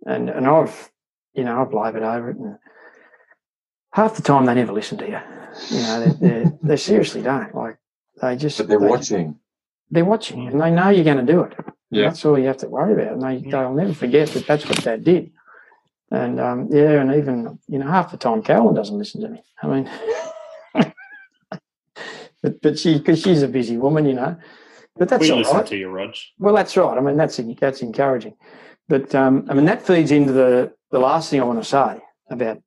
[0.06, 0.92] And and I've
[1.34, 2.58] you know I've laboured over it, and
[3.94, 5.20] half the time they never listen to you.
[5.70, 7.54] You know, they they, they seriously don't.
[7.56, 7.78] Like
[8.22, 9.40] they just But they're they- watching.
[9.92, 11.54] They're watching, and they know you're going to do it.
[11.90, 12.04] Yeah.
[12.10, 13.14] that's all you have to worry about.
[13.14, 15.32] And they they'll never forget that that's what Dad did.
[16.12, 19.42] And um, yeah, and even you know half the time Carolyn doesn't listen to me.
[19.64, 19.90] I mean,
[22.44, 24.38] but but she because she's a busy woman, you know.
[25.00, 25.66] But that's we all listen right.
[25.68, 26.14] to you, Rog.
[26.38, 26.98] Well, that's right.
[26.98, 28.36] I mean, that's that's encouraging.
[28.90, 32.02] But um, I mean, that feeds into the the last thing I want to say
[32.30, 32.62] about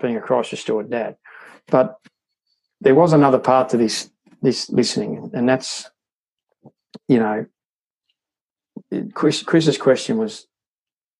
[0.00, 1.16] being a Christ restored dad.
[1.68, 1.96] But
[2.80, 4.10] there was another part to this
[4.40, 5.90] this listening, and that's
[7.08, 7.46] you know,
[9.12, 10.46] Chris Chris's question was,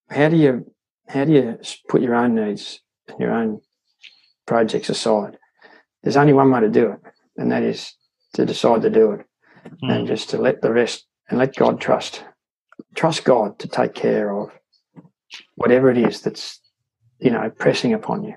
[0.09, 0.73] how do you
[1.07, 3.61] how do you put your own needs and your own
[4.47, 5.37] projects aside?
[6.03, 7.01] There's only one way to do it,
[7.37, 7.93] and that is
[8.35, 9.27] to decide to do it
[9.83, 10.07] and Mm.
[10.07, 12.25] just to let the rest and let God trust.
[12.95, 14.51] Trust God to take care of
[15.57, 16.61] whatever it is that's,
[17.19, 18.35] you know, pressing upon you.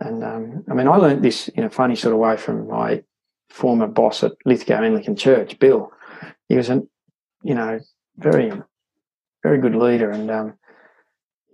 [0.00, 3.02] And um, I mean, I learned this in a funny sort of way from my
[3.50, 5.92] former boss at Lithgow Anglican Church, Bill.
[6.48, 6.82] He was a,
[7.42, 7.80] you know,
[8.16, 8.52] very,
[9.42, 10.54] very good leader, and um,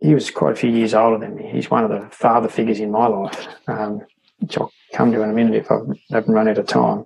[0.00, 1.50] he was quite a few years older than me.
[1.52, 4.02] He's one of the father figures in my life, um,
[4.38, 5.78] which I'll come to in a minute if I
[6.10, 7.04] haven't run out of time.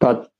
[0.00, 0.31] But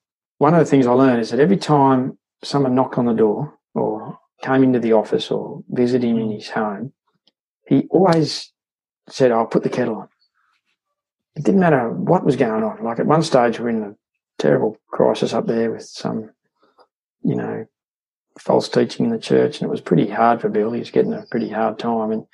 [0.42, 3.56] one of the things I learned is that every time someone knocked on the door
[3.74, 6.92] or came into the office or visited him in his home,
[7.68, 8.50] he always
[9.08, 10.08] said, I'll put the kettle on.
[11.36, 12.82] It didn't matter what was going on.
[12.82, 13.94] Like at one stage, we're in a
[14.40, 16.30] terrible crisis up there with some,
[17.22, 17.64] you know,
[18.40, 20.72] false teaching in the church, and it was pretty hard for Bill.
[20.72, 22.26] He was getting a pretty hard time, and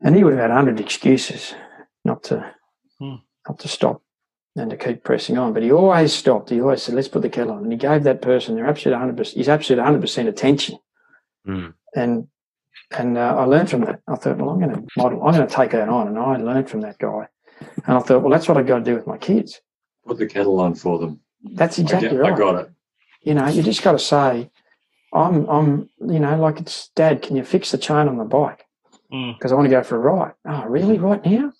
[0.00, 1.56] and he would have had a hundred excuses
[2.04, 2.54] not to
[3.00, 3.16] Hmm.
[3.48, 4.02] not to stop
[4.56, 5.52] and to keep pressing on.
[5.52, 6.50] But he always stopped.
[6.50, 8.96] He always said, "Let's put the kettle on," and he gave that person their absolute
[8.96, 10.78] hundred percent, his absolute hundred percent attention.
[11.46, 11.74] Mm.
[11.94, 12.28] And
[12.96, 14.00] and uh, I learned from that.
[14.08, 15.22] I thought, well, I'm going to model.
[15.24, 17.28] I'm going to take that on, and I learned from that guy.
[17.86, 19.60] And I thought, well, that's what I've got to do with my kids.
[20.06, 21.20] Put the kettle on for them.
[21.42, 22.32] That's I, exactly get- right.
[22.32, 22.70] I got it.
[23.22, 24.50] You know, you just got to say,
[25.12, 28.64] I'm, I'm, you know, like it's, Dad, can you fix the chain on the bike?
[29.12, 29.36] Mm.
[29.36, 30.34] Because I want to go for a ride.
[30.46, 30.98] Oh, really?
[30.98, 31.52] Right now?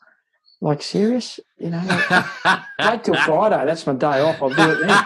[0.61, 1.41] Like serious?
[1.59, 1.83] You know,
[2.81, 3.65] wait till Friday.
[3.65, 4.43] That's my day off.
[4.43, 5.05] I'll do it then.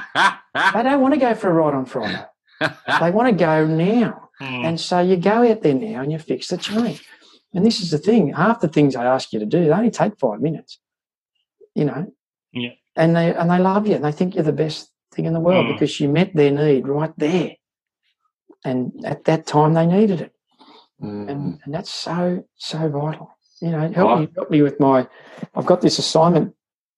[0.75, 2.25] They don't want to go for a ride on Friday.
[2.61, 4.31] They want to go now.
[4.41, 4.65] Mm.
[4.65, 6.99] And so you go out there now and you fix the chain.
[7.55, 9.91] And this is the thing: half the things I ask you to do, they only
[9.91, 10.81] take five minutes.
[11.75, 12.13] You know.
[12.53, 12.71] Yeah.
[12.97, 15.41] And they and they love you and they think you're the best thing in the
[15.41, 15.73] world Mm.
[15.75, 17.53] because you met their need right there.
[18.65, 20.33] And at that time they needed it.
[21.01, 21.31] Mm.
[21.31, 23.31] And and that's so, so vital.
[23.61, 24.31] You know, help me Right.
[24.35, 25.07] help me with my
[25.55, 26.55] I've got this assignment,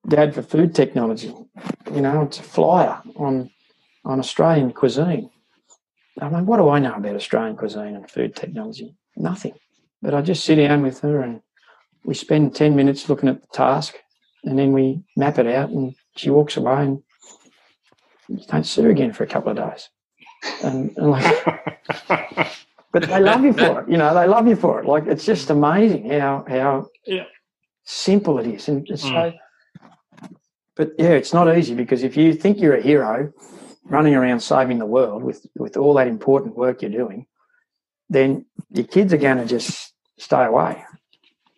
[0.09, 1.35] Dad for Food Technology.
[1.92, 3.51] You know, it's a flyer on
[4.05, 5.31] on Australian cuisine.
[6.20, 8.94] I mean, what do I know about Australian cuisine and food technology?
[9.16, 9.55] Nothing.
[10.03, 11.40] But I just sit down with her and
[12.05, 13.94] we spend 10 minutes looking at the task
[14.44, 17.03] and then we map it out and she walks away and
[18.29, 19.88] you don't see her again for a couple of days.
[20.64, 21.46] And, and like,
[22.92, 23.88] but they love you for it.
[23.90, 24.87] You know, they love you for it.
[24.87, 27.24] Like, it's just amazing how, how Yeah.
[27.85, 28.68] simple it is.
[28.68, 29.33] And it's so,
[30.76, 33.33] but yeah, it's not easy because if you think you're a hero
[33.85, 37.26] running around saving the world with, with all that important work you're doing,
[38.09, 40.85] then your kids are going to just stay away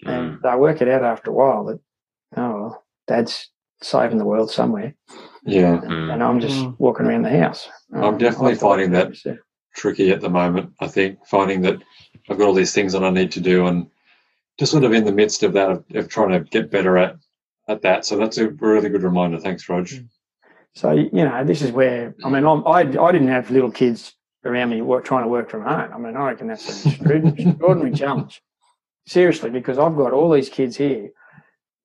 [0.07, 1.81] and they'll work it out after a while that,
[2.37, 3.51] oh, well, dad's
[3.83, 4.95] saving the world somewhere
[5.47, 6.13] Yeah, Mm.
[6.13, 6.77] and I'm just Mm.
[6.79, 7.69] walking around the house.
[7.93, 9.13] I'm Um, definitely finding that
[9.75, 10.73] tricky at the moment.
[10.81, 11.83] I think finding that
[12.29, 13.89] I've got all these things that I need to do, and
[14.59, 17.17] just sort of in the midst of that of, of trying to get better at
[17.69, 18.05] at that.
[18.05, 19.39] So that's a really good reminder.
[19.39, 19.87] Thanks, Rog.
[19.87, 20.09] Mm.
[20.75, 24.15] So you know, this is where I mean, I'm, I I didn't have little kids
[24.45, 25.91] around me work, trying to work from home.
[25.93, 28.43] I mean, I reckon that's an extraordinary, extraordinary challenge.
[29.07, 31.11] Seriously, because I've got all these kids here,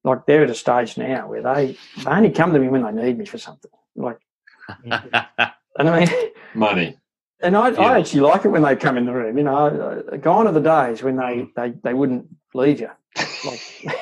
[0.03, 3.03] like they're at a stage now where they they only come to me when they
[3.03, 3.71] need me for something.
[3.95, 4.19] Like,
[4.83, 6.09] and I mean,
[6.53, 6.97] Money.
[7.41, 7.81] And I, Yeah.
[7.81, 9.37] I actually like it when they come in the room.
[9.37, 12.89] You know, gone are the days when they they they wouldn't leave you.
[13.45, 13.61] Like,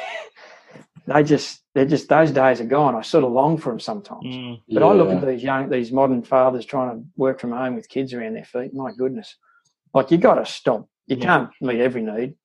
[1.07, 2.95] they just they're just those days are gone.
[2.95, 4.25] I sort of long for them sometimes.
[4.25, 4.61] Mm.
[4.69, 7.87] But I look at these young, these modern fathers trying to work from home with
[7.89, 8.73] kids around their feet.
[8.73, 9.35] My goodness,
[9.93, 10.87] like you got to stop.
[11.05, 11.25] You Yeah.
[11.25, 12.35] can't meet every need,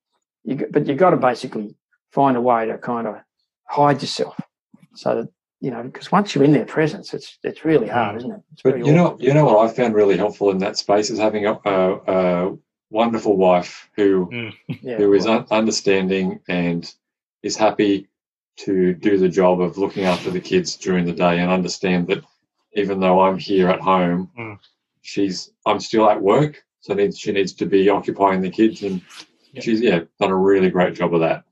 [0.44, 1.74] you but you got to basically
[2.10, 3.16] find a way to kind of
[3.64, 4.38] hide yourself,
[4.94, 5.28] so that
[5.62, 5.82] you know.
[5.84, 8.40] Because once you're in their presence, it's it's really hard, isn't it?
[8.52, 9.22] It's But very you know, awkward.
[9.22, 11.94] you know what I found really helpful in that space is having a, a,
[12.50, 12.56] a
[12.90, 14.28] wonderful wife who
[14.82, 16.92] yeah, who is well, un- understanding and
[17.42, 18.08] is happy
[18.64, 22.22] to do the job of looking after the kids during the day and understand that
[22.74, 24.58] even though I'm here at home, Mm.
[25.00, 29.00] she's I'm still at work, so needs she needs to be occupying the kids, and
[29.52, 29.62] Yeah.
[29.62, 31.44] she's yeah done a really great job of that.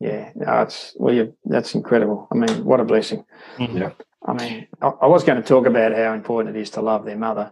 [0.00, 2.28] Yeah, no, it's well, you, that's incredible.
[2.30, 3.24] I mean, what a blessing.
[3.58, 3.78] Mhm.
[3.78, 3.90] Yeah.
[4.26, 7.04] I mean, I, I was going to talk about how important it is to love
[7.04, 7.50] their mother,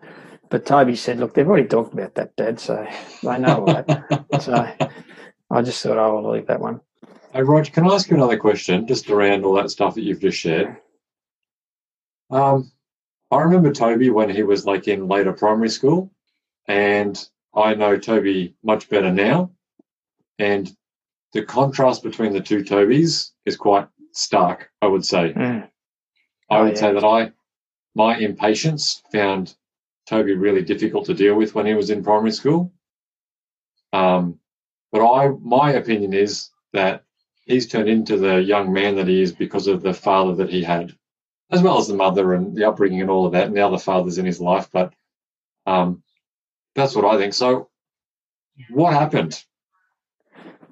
[0.51, 2.87] but Toby said, "Look, they've already talked about that, Dad, so
[3.23, 4.53] they know all that." so
[5.51, 6.81] I just thought I will leave that one.
[7.33, 10.21] Hey, Roger, can I ask you another question just around all that stuff that you've
[10.21, 10.77] just shared?
[12.31, 12.71] Um,
[13.31, 16.13] I remember Toby when he was like in later primary school,
[16.69, 17.19] and
[17.55, 19.51] I know Toby much better now.
[20.39, 20.71] And
[21.35, 25.33] the contrast between the two Tobys is quite stark, I would say.
[25.35, 25.69] Mm.
[26.51, 26.81] I Oh, would yeah.
[26.81, 27.33] say that I,
[27.95, 29.55] my impatience found
[30.07, 32.73] Toby really difficult to deal with when he was in primary school.
[33.93, 34.39] Um,
[34.93, 37.05] but I, my opinion is that
[37.47, 40.63] he's turned into the young man that he is because of the father that he
[40.63, 40.97] had,
[41.51, 43.79] as well as the mother and the upbringing and all of that, and the other
[43.79, 44.69] fathers in his life.
[44.73, 44.95] But
[45.67, 46.03] um,
[46.77, 47.35] that's what I think.
[47.35, 47.71] So,
[48.71, 49.43] what happened?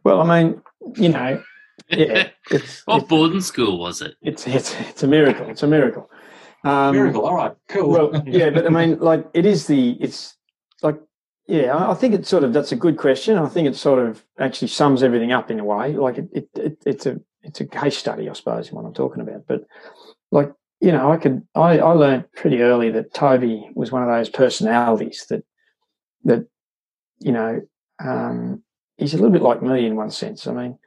[0.04, 0.62] Well, I mean,
[0.96, 1.42] you know,
[1.88, 4.14] yeah, it's what it's, boarding school was it?
[4.22, 5.48] it's it's it's a miracle.
[5.48, 6.10] It's a miracle.
[6.64, 7.26] Um, Miracle.
[7.26, 7.88] All right, cool.
[7.88, 10.36] Well, yeah, but I mean, like, it is the it's
[10.80, 10.98] like,
[11.48, 13.36] yeah, I I think it's sort of that's a good question.
[13.36, 15.94] I think it sort of actually sums everything up in a way.
[15.94, 18.94] Like, it, it, it it's a it's a case study, I suppose, is what I'm
[18.94, 19.46] talking about.
[19.48, 19.64] But
[20.30, 24.08] like, you know, I could I I learned pretty early that Toby was one of
[24.08, 25.44] those personalities that
[26.24, 26.46] that
[27.18, 27.60] you know
[28.04, 28.62] um,
[29.02, 30.46] he's a little bit like me in one sense.
[30.46, 30.78] I mean,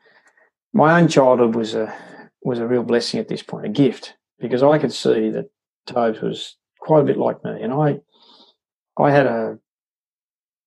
[0.73, 1.93] my own childhood was a
[2.41, 5.49] was a real blessing at this point, a gift, because I could see that
[5.86, 7.99] Tobes was quite a bit like me, and I
[8.97, 9.60] I had a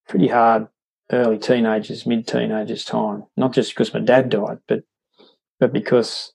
[0.09, 0.69] pretty hard
[1.11, 3.25] early teenagers, mid teenagers time.
[3.37, 4.83] Not just because my dad died, but
[5.59, 6.33] but because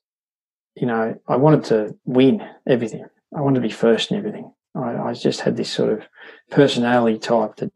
[0.76, 3.06] you know I wanted to win everything.
[3.36, 4.52] I wanted to be first in everything.
[4.76, 6.04] I, I just had this sort of
[6.50, 7.72] personality type that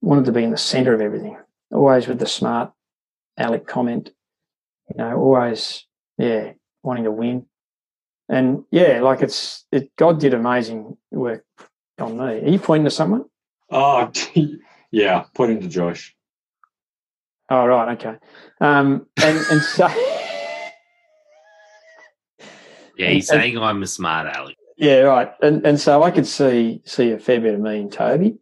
[0.00, 1.36] wanted to be in the centre of everything.
[1.74, 2.72] Always with the smart
[3.36, 4.10] Alec comment,
[4.88, 5.84] you know, always
[6.16, 7.46] yeah wanting to win.
[8.28, 9.90] And yeah, like it's it.
[9.96, 11.44] God did amazing work
[11.98, 12.24] on me.
[12.24, 13.24] Are you pointing to someone?
[13.70, 14.10] Oh,
[14.90, 15.24] yeah.
[15.34, 16.14] Pointing to Josh.
[17.50, 18.16] Oh right, okay.
[18.60, 19.88] Um, and and so
[22.96, 24.56] Yeah, he's And- saying I'm a smart Alec.
[24.76, 25.32] Yeah, right.
[25.42, 28.36] And and so I could see see a fair bit of me in Toby,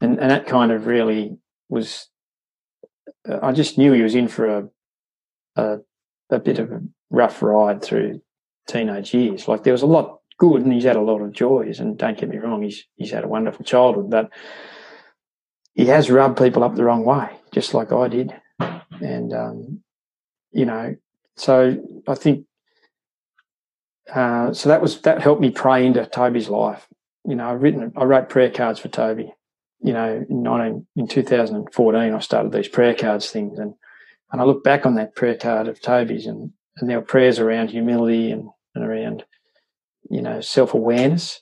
[0.00, 1.36] and and that kind of really
[1.68, 2.08] was.
[3.42, 4.68] I just knew he was in for a
[5.56, 5.78] a,
[6.30, 6.80] a bit of a
[7.10, 8.22] rough ride through
[8.68, 9.48] teenage years.
[9.48, 11.80] Like there was a lot good, and he's had a lot of joys.
[11.80, 14.30] And don't get me wrong, he's he's had a wonderful childhood, but
[15.74, 18.34] he has rubbed people up the wrong way, just like I did.
[19.00, 19.82] And um,
[20.50, 20.96] you know,
[21.36, 22.46] so I think
[24.12, 26.86] uh, so that was that helped me pray into Toby's life.
[27.24, 29.32] You know, I've written, I wrote prayer cards for Toby.
[29.82, 33.74] You know, in 19, in 2014, I started these prayer cards things, and
[34.30, 37.38] and I look back on that prayer card of Toby's, and and there were prayers
[37.38, 39.24] around humility and and around,
[40.10, 41.40] you know, self awareness.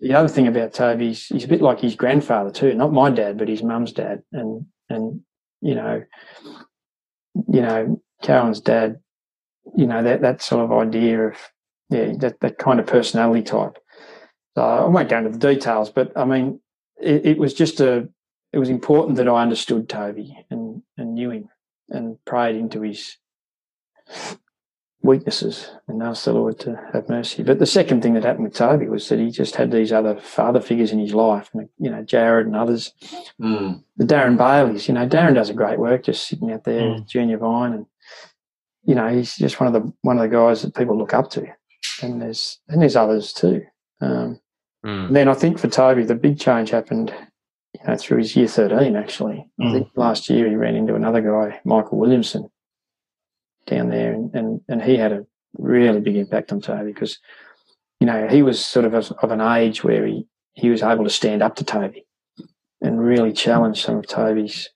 [0.00, 3.10] The other thing about Toby, he's, he's a bit like his grandfather too, not my
[3.10, 5.20] dad, but his mum's dad, and and
[5.60, 6.04] you know,
[7.34, 9.00] you know, Cowan's dad,
[9.76, 11.36] you know that that sort of idea of
[11.90, 13.76] yeah, that, that kind of personality type.
[14.56, 16.60] So I won't go into the details, but I mean,
[17.00, 18.08] it, it was just a,
[18.52, 21.48] it was important that I understood Toby and, and knew him
[21.88, 23.16] and prayed into his
[25.02, 27.42] weaknesses and asked the Lord to have mercy.
[27.42, 30.16] But the second thing that happened with Toby was that he just had these other
[30.16, 32.92] father figures in his life, you know, Jared and others,
[33.40, 33.82] Mm.
[33.96, 34.88] the Darren Baileys.
[34.88, 37.08] You know, Darren does a great work just sitting out there Mm.
[37.08, 37.86] Junior Vine, and
[38.84, 41.30] you know, he's just one of the one of the guys that people look up
[41.30, 41.46] to.
[42.02, 43.62] And there's and there's others too.
[44.02, 44.40] Um,
[44.84, 45.06] Mm.
[45.08, 47.12] and then I think for Toby, the big change happened,
[47.74, 48.96] you know, through his year thirteen.
[48.96, 49.72] Actually, I Mm.
[49.72, 52.48] think last year he ran into another guy, Michael Williamson,
[53.66, 55.26] down there, and and, and he had a
[55.58, 57.18] really big impact on Toby because,
[57.98, 61.04] you know, he was sort of of of an age where he he was able
[61.04, 62.06] to stand up to Toby
[62.80, 64.68] and really challenge some of Toby's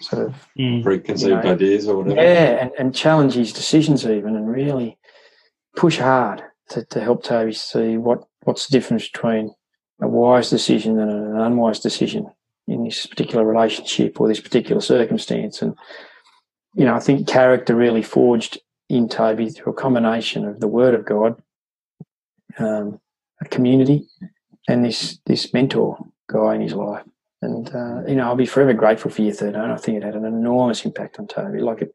[0.00, 0.82] sort of Mm.
[0.82, 2.20] Preconceived You know, ideas or whatever.
[2.20, 4.98] yeah, and, and challenge his decisions even, and really
[5.76, 9.54] push hard to, to help Toby see what, what's the difference between
[10.00, 12.30] a wise decision and an unwise decision
[12.66, 15.62] in this particular relationship or this particular circumstance.
[15.62, 15.76] And
[16.74, 20.94] you know, I think character really forged in Toby through a combination of the Word
[20.94, 21.40] of God,
[22.58, 23.00] um,
[23.40, 24.06] a community,
[24.68, 27.04] and this this mentor guy in his life.
[27.42, 29.60] And uh, you know, I'll be forever grateful for Year 13.
[29.60, 31.60] I think it had an enormous impact on Toby.
[31.60, 31.94] Like it,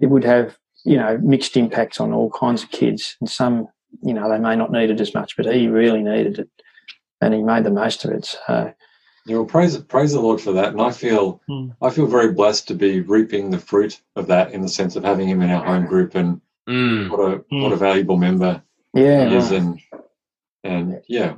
[0.00, 3.68] it would have you know mixed impacts on all kinds of kids, and some
[4.02, 6.50] you know they may not need it as much, but he really needed it,
[7.20, 8.24] and he made the most of it.
[8.26, 8.74] So
[9.26, 11.70] Yeah, well, praise praise the Lord for that, and I feel Hmm.
[11.80, 15.04] I feel very blessed to be reaping the fruit of that in the sense of
[15.04, 17.10] having him in our home group, and Mm.
[17.10, 18.62] what a what a valuable member
[18.94, 19.60] yeah, he is, right.
[19.62, 19.80] and
[20.64, 21.36] and yeah,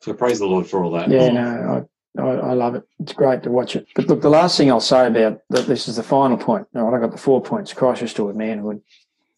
[0.00, 1.10] so praise the Lord for all that.
[1.10, 1.86] Yeah, no,
[2.18, 2.84] I, I, I love it.
[3.00, 3.86] It's great to watch it.
[3.94, 6.66] But look, the last thing I'll say about that, this is the final point.
[6.74, 8.82] All right, I got the four points: Christ restored manhood.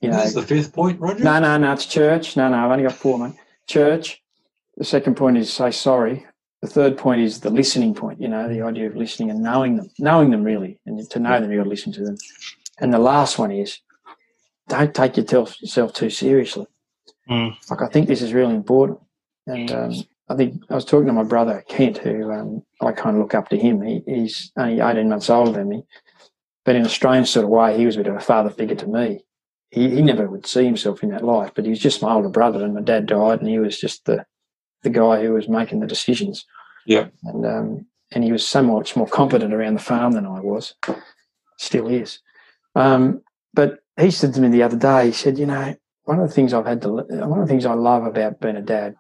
[0.05, 1.25] You know, This is the fifth point, Roger.
[1.25, 2.37] no, no, no, it's church.
[2.37, 3.35] No, no, I've only got four, mate.
[3.67, 4.23] Church.
[4.77, 6.27] The second point is say sorry.
[6.61, 8.21] The third point is the listening point.
[8.21, 11.41] You know, the idea of listening and knowing them, knowing them really, and to know
[11.41, 12.17] them, you've got to listen to them.
[12.81, 13.79] And the last one is
[14.69, 16.67] don't take yourself yourself too seriously.
[17.31, 17.57] Mm.
[17.71, 18.99] Like I think this is really important,
[19.47, 19.93] and um,
[20.29, 23.35] I think I was talking to my brother Kent, who um, I kind of look
[23.35, 23.81] up to him.
[23.83, 25.85] He, he's only eighteen months older than me,
[26.65, 28.77] but in a strange sort of way, he was a bit of a father figure
[28.77, 29.25] to me.
[29.75, 32.29] He, he never would see himself in that life, but he was just my older
[32.29, 34.25] brother, and my dad died, and he was just the
[34.83, 36.45] the guy who was making the decisions.
[36.87, 37.09] Yeah.
[37.25, 40.75] and um, and he was so much more competent around the farm than I was.
[41.59, 42.21] Still is.
[42.77, 46.29] Um, but he said to me the other day, he said, you know, one of
[46.29, 48.95] the things I've had to, one of the things I love about being a dad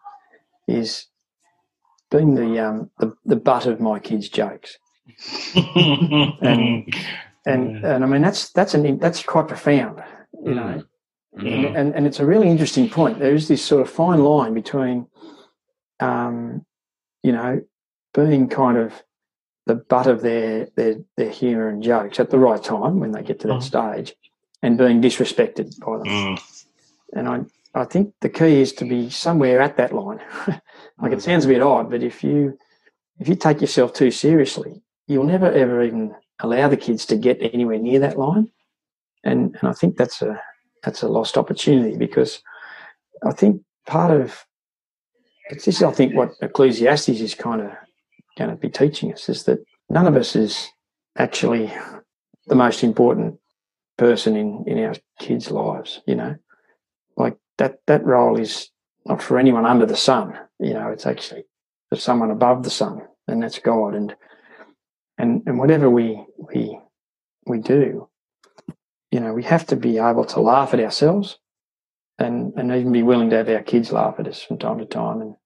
[0.67, 1.07] is
[2.11, 4.79] being the um, the, the butt of my kids' jokes.
[6.43, 6.95] And
[7.47, 7.95] and Yeah.
[7.95, 10.03] and I mean that's that's an that's quite profound,
[10.43, 10.83] you know.
[11.37, 11.67] Mm.
[11.67, 13.19] And, and and it's a really interesting point.
[13.19, 15.07] There is this sort of fine line between,
[16.01, 16.65] um,
[17.23, 17.63] you know,
[18.13, 19.03] being kind of
[19.67, 23.23] the butt of their their their humour and jokes at the right time when they
[23.23, 23.63] get to that Mhm.
[23.63, 24.15] stage,
[24.63, 26.07] and being disrespected by them.
[26.07, 26.41] Mm.
[27.15, 27.41] And I
[27.75, 30.21] I think the key is to be somewhere at that line.
[31.01, 32.57] like it sounds a bit odd, but if you
[33.19, 37.39] if you take yourself too seriously, you'll never ever even allow the kids to get
[37.41, 38.51] anywhere near that line.
[39.25, 40.41] And and I think that's a
[40.83, 42.43] that's a lost opportunity because
[43.25, 44.45] I think part of
[45.51, 47.71] this is I think what Ecclesiastes is kind of
[48.37, 50.69] going to be teaching us is that none of us is
[51.17, 51.73] actually
[52.47, 53.39] the most important
[53.97, 56.01] person in in our kids' lives.
[56.07, 56.37] You know,
[57.17, 58.71] like that that role is
[59.07, 60.39] not for anyone under the sun.
[60.59, 61.45] You know, it's actually
[61.91, 63.95] for someone above the sun, and that's God.
[63.95, 64.15] And
[65.19, 66.79] and and whatever we we
[67.47, 68.09] we do,
[69.15, 71.39] you know, we have to be able to laugh at ourselves,
[72.19, 74.87] and and even be willing to have our kids laugh at us from time to
[74.87, 75.37] time, and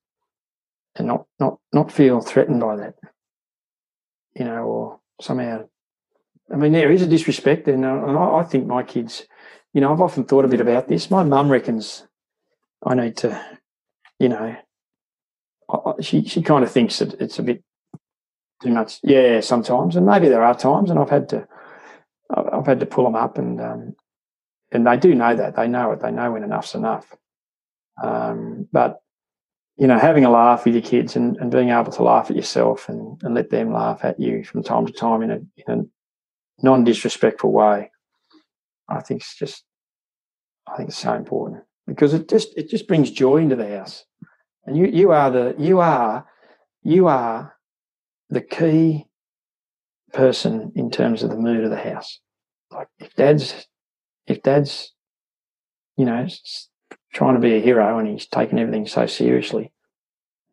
[0.96, 2.94] and not not not feel threatened by that,
[4.34, 5.68] you know, or somehow.
[6.50, 9.26] I mean, there is a disrespect, and, uh, and I, I think my kids,
[9.74, 11.10] you know, I've often thought a bit about this.
[11.10, 12.08] My mum reckons
[12.82, 13.58] I need to,
[14.18, 14.56] you know,
[15.70, 17.62] I, she she kind of thinks that it's a bit
[18.62, 18.98] too much.
[19.02, 21.46] Yeah, sometimes, and maybe there are times, and I've had to,
[22.30, 23.96] I've had to pull them up, and um,
[24.70, 26.00] and they do know that they know it.
[26.00, 27.14] They know when enough's enough.
[28.02, 29.00] Um, but
[29.78, 32.36] you know, having a laugh with your kids and, and being able to laugh at
[32.36, 35.80] yourself and, and let them laugh at you from time to time in a, in
[35.80, 37.92] a non disrespectful way,
[38.88, 39.64] I think it's just,
[40.66, 44.04] I think it's so important because it just it just brings joy into the house,
[44.66, 46.26] and you you are the you are
[46.82, 47.56] you are
[48.30, 49.06] the key
[50.12, 52.20] person in terms of the mood of the house.
[52.70, 53.66] Like if dad's
[54.26, 54.92] if dad's
[55.96, 56.26] you know
[57.12, 59.72] trying to be a hero and he's taking everything so seriously,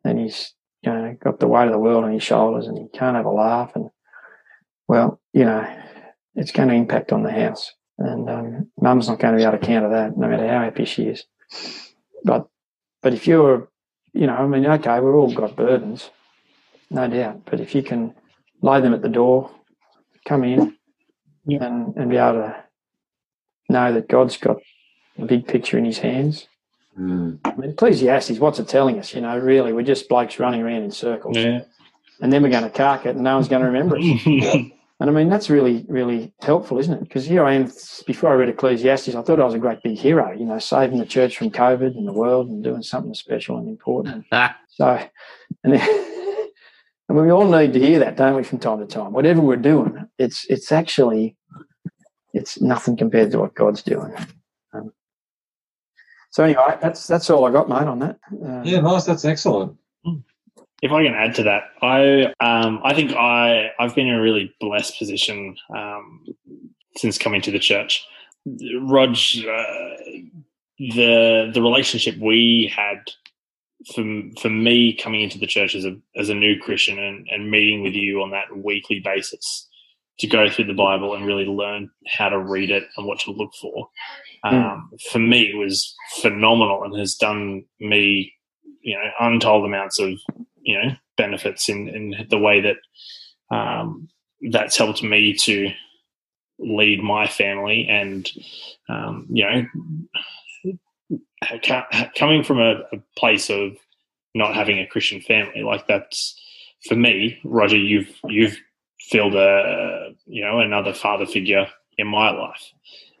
[0.04, 2.88] and he's you know got the weight of the world on his shoulders and he
[2.96, 3.90] can't have a laugh and
[4.88, 5.66] well you know
[6.34, 7.72] it's going to impact on the house.
[7.98, 10.84] And um, mum's not going to be able to counter that no matter how happy
[10.84, 11.24] she is.
[12.24, 12.46] But
[13.02, 13.68] but if you're
[14.12, 16.10] you know i mean okay we've all got burdens
[16.90, 17.42] no doubt.
[17.44, 18.14] But if you can
[18.62, 19.50] lay them at the door
[20.26, 20.76] come in
[21.46, 21.64] Yeah.
[21.64, 22.56] and and be able to
[23.68, 24.58] know that god's got
[25.18, 26.48] the big picture in his hands
[26.98, 27.40] Mm.
[27.44, 29.12] I mean, Ecclesiastes, what's it telling us?
[29.14, 31.60] You know, really, we're just blokes running around in circles, Yeah.
[32.22, 34.72] and then we're going to cark it, and no one's going to remember it.
[34.98, 37.00] And I mean, that's really, really helpful, isn't it?
[37.00, 37.70] Because here I am,
[38.06, 40.98] before I read Ecclesiastes, I thought I was a great big hero, you know, saving
[40.98, 44.24] the church from COVID and the world and doing something special and important.
[44.70, 44.98] So,
[45.64, 45.80] and, then,
[47.16, 49.12] and we all need to hear that, don't we, from time to time?
[49.12, 51.36] Whatever we're doing, it's it's actually
[52.34, 54.12] it's nothing compared to what God's doing.
[54.72, 54.92] Um,
[56.30, 58.18] so anyway, that's that's all I got, mate, on that.
[58.32, 59.04] Uh, Yeah, nice.
[59.04, 59.76] That's excellent.
[60.82, 64.20] if I can add to that, I um, I think I I've been in a
[64.22, 66.24] really blessed position um,
[66.96, 68.04] since coming to the church.
[68.80, 69.96] Rog, uh,
[70.78, 72.98] the the relationship we had
[73.94, 74.04] for
[74.40, 77.82] for me coming into the church as a as a new Christian and, and meeting
[77.82, 79.68] with you on that weekly basis
[80.18, 83.32] to go through the Bible and really learn how to read it and what to
[83.32, 83.88] look for.
[84.44, 88.32] Um, For me, it was phenomenal and has done me,
[88.80, 90.18] you know, untold amounts of
[90.62, 92.76] you know benefits in in the way that
[93.56, 94.08] um,
[94.50, 95.70] that's helped me to
[96.58, 98.30] lead my family and
[98.88, 99.66] um, you know
[102.16, 103.76] coming from a, a place of
[104.34, 106.40] not having a Christian family like that's
[106.88, 108.58] for me Roger you've you've
[109.00, 111.66] filled a you know another father figure
[111.98, 112.72] in my life.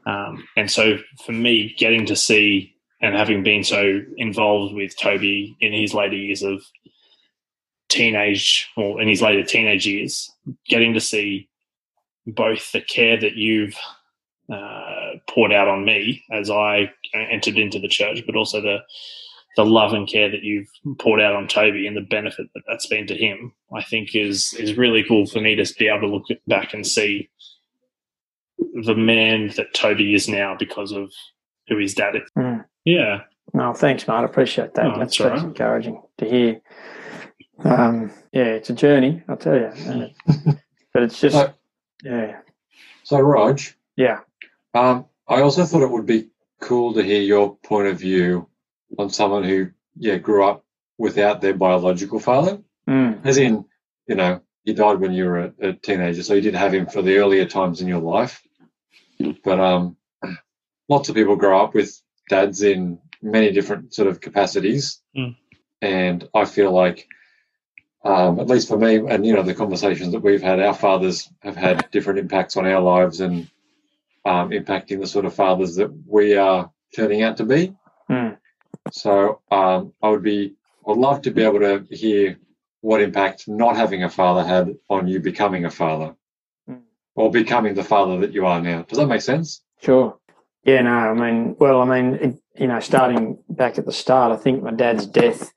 [0.06, 5.56] Um, and so for me getting to see and having been so involved with Toby
[5.60, 6.62] in his later years of
[7.88, 10.30] teenage or in his later teenage years,
[10.68, 11.48] getting to see
[12.26, 13.76] both the care that you've
[14.52, 18.78] uh, poured out on me as I entered into the church, but also the
[19.56, 20.68] the love and care that you've
[20.98, 24.52] poured out on Toby and the benefit that that's been to him, I think is
[24.54, 27.30] is really cool for me to be able to look back and see
[28.84, 31.10] the man that Toby is now because of
[31.68, 32.22] who his dad is.
[32.36, 32.64] Mm.
[32.84, 33.22] Yeah,
[33.54, 34.14] No, thanks, mate.
[34.14, 34.86] I appreciate that.
[34.86, 35.42] Oh, that's that's right.
[35.42, 36.60] encouraging to hear.
[37.64, 39.72] Um, yeah, it's a journey, I'll tell you.
[40.92, 41.52] But it's just, So-
[42.04, 42.38] yeah,
[43.02, 43.60] So, Rog,
[43.96, 44.20] yeah.
[44.74, 46.28] um, I also thought it would be
[46.60, 48.48] cool to hear your point of view
[48.98, 50.64] on someone who, yeah, grew up
[50.98, 52.60] without their biological father.
[52.88, 53.64] Mm, As in,
[54.06, 56.86] you know, he died when you were a, a teenager, so you did have him
[56.86, 58.42] for the earlier times in your life.
[59.44, 59.96] But um,
[60.88, 65.34] lots of people grow up with dads in many different sort of capacities, Mm.
[65.80, 67.08] and I feel like,
[68.04, 71.28] um, at least for me, and you know, the conversations that we've had, our fathers
[71.40, 73.50] have had different impacts on our lives and
[74.26, 77.72] um, impacting the sort of fathers that we are turning out to be.
[78.10, 78.36] mm,
[78.90, 80.54] So um, I would be,
[80.86, 82.38] I'd love to be able to hear
[82.80, 86.14] what impact not having a father had on you becoming a father,
[86.68, 86.80] Mm.
[87.14, 88.82] or becoming the father that you are now.
[88.82, 89.62] Does that make sense?
[89.80, 90.18] sure.
[90.64, 94.32] Yeah, no, I mean, well, I mean, it, you know, starting back at the start,
[94.32, 95.52] I think my dad's death,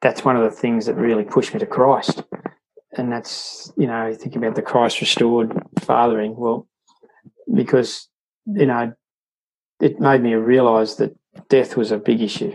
[0.00, 2.22] that's one of the things that really pushed me to Christ.
[2.96, 5.50] And that's, you know, think about the Christ restored
[5.80, 6.36] fathering.
[6.36, 6.68] Well,
[7.52, 8.08] because,
[8.46, 8.92] you know,
[9.80, 11.16] it made me realize that
[11.48, 12.54] death was a big issue.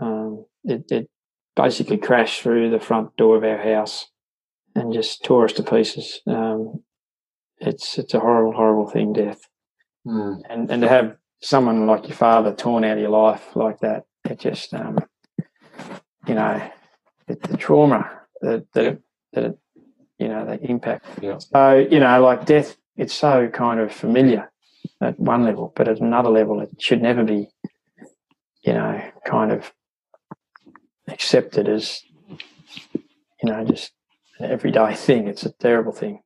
[0.00, 1.10] Um, it, it
[1.54, 4.06] basically crashed through the front door of our house
[4.74, 6.20] and just tore us to pieces.
[6.26, 6.82] Um,
[7.58, 9.40] it's it's a horrible, horrible thing, death
[10.06, 10.42] Mm.
[10.48, 14.04] and and to have someone like your father torn out of your life like that,
[14.24, 14.98] it just, um,
[16.28, 16.62] you know,
[17.26, 19.02] it, the trauma that that it,
[19.32, 19.58] that it,
[20.18, 21.06] you know, the impact.
[21.20, 21.38] Yeah.
[21.38, 24.50] So you know, like death, it's so kind of familiar
[25.00, 27.48] at one level, but at another level, it should never be,
[28.62, 29.72] you know, kind of
[31.08, 33.92] accepted as, you know, just
[34.38, 35.28] an everyday thing.
[35.28, 36.20] It's a terrible thing.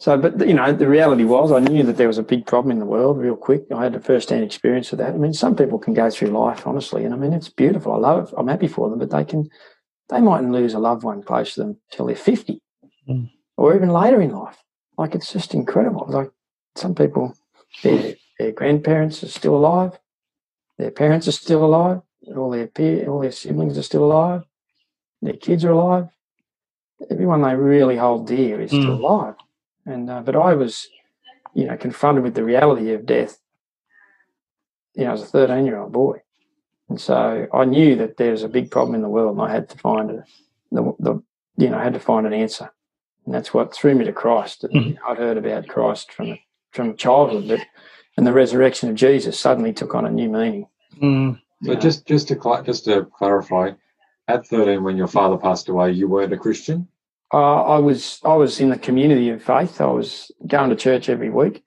[0.00, 2.70] So, but you know, the reality was, I knew that there was a big problem
[2.70, 3.64] in the world real quick.
[3.74, 5.12] I had a first-hand experience of that.
[5.14, 7.92] I mean, some people can go through life honestly, and I mean, it's beautiful.
[7.92, 8.34] I love it.
[8.38, 9.48] I'm happy for them, but they can,
[10.08, 12.60] they mightn't lose a loved one close to them till they're 50
[13.08, 13.30] Mm.
[13.56, 14.58] or even later in life.
[14.98, 16.06] Like it's just incredible.
[16.08, 16.30] Like
[16.76, 17.34] some people,
[17.82, 19.98] their, their grandparents are still alive,
[20.78, 22.02] their parents are still alive,
[22.36, 24.42] all their peer, all their siblings are still alive,
[25.22, 26.08] their kids are alive.
[27.10, 28.98] Everyone they really hold dear is still Mm.
[28.98, 29.34] alive.
[29.86, 30.88] And uh, but I was,
[31.54, 33.38] you know, confronted with the reality of death.
[34.94, 36.22] You know, as a thirteen-year-old boy,
[36.88, 39.52] and so I knew that there was a big problem in the world, and I
[39.52, 40.24] had to find a,
[40.72, 41.22] the, the
[41.56, 42.70] you know, I had to find an answer,
[43.28, 44.64] and that's what threw me to Christ.
[44.64, 44.86] And, Mhm.
[44.86, 46.38] you know, I'd heard about Christ from
[46.72, 47.60] from childhood, but
[48.16, 50.66] and the resurrection of Jesus suddenly took on a new meaning.
[51.02, 51.38] Mm.
[51.62, 51.78] So Yeah.
[51.78, 53.72] just just to cl- just to clarify,
[54.28, 56.88] at 13, when your father passed away, you weren't a Christian.
[57.34, 59.78] Uh, I was I was in the community of faith.
[59.82, 61.62] I was going to church every week.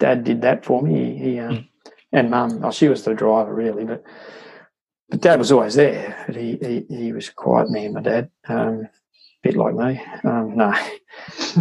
[0.00, 1.16] Dad did that for me.
[1.16, 1.68] He, he um,
[2.12, 2.64] and Mum.
[2.64, 4.02] Oh, she was the driver really, but
[5.08, 6.24] but Dad was always there.
[6.26, 7.92] But he he, he was a quiet man.
[7.92, 8.88] My dad, um,
[9.42, 10.02] bit like me.
[10.24, 10.74] Um, no,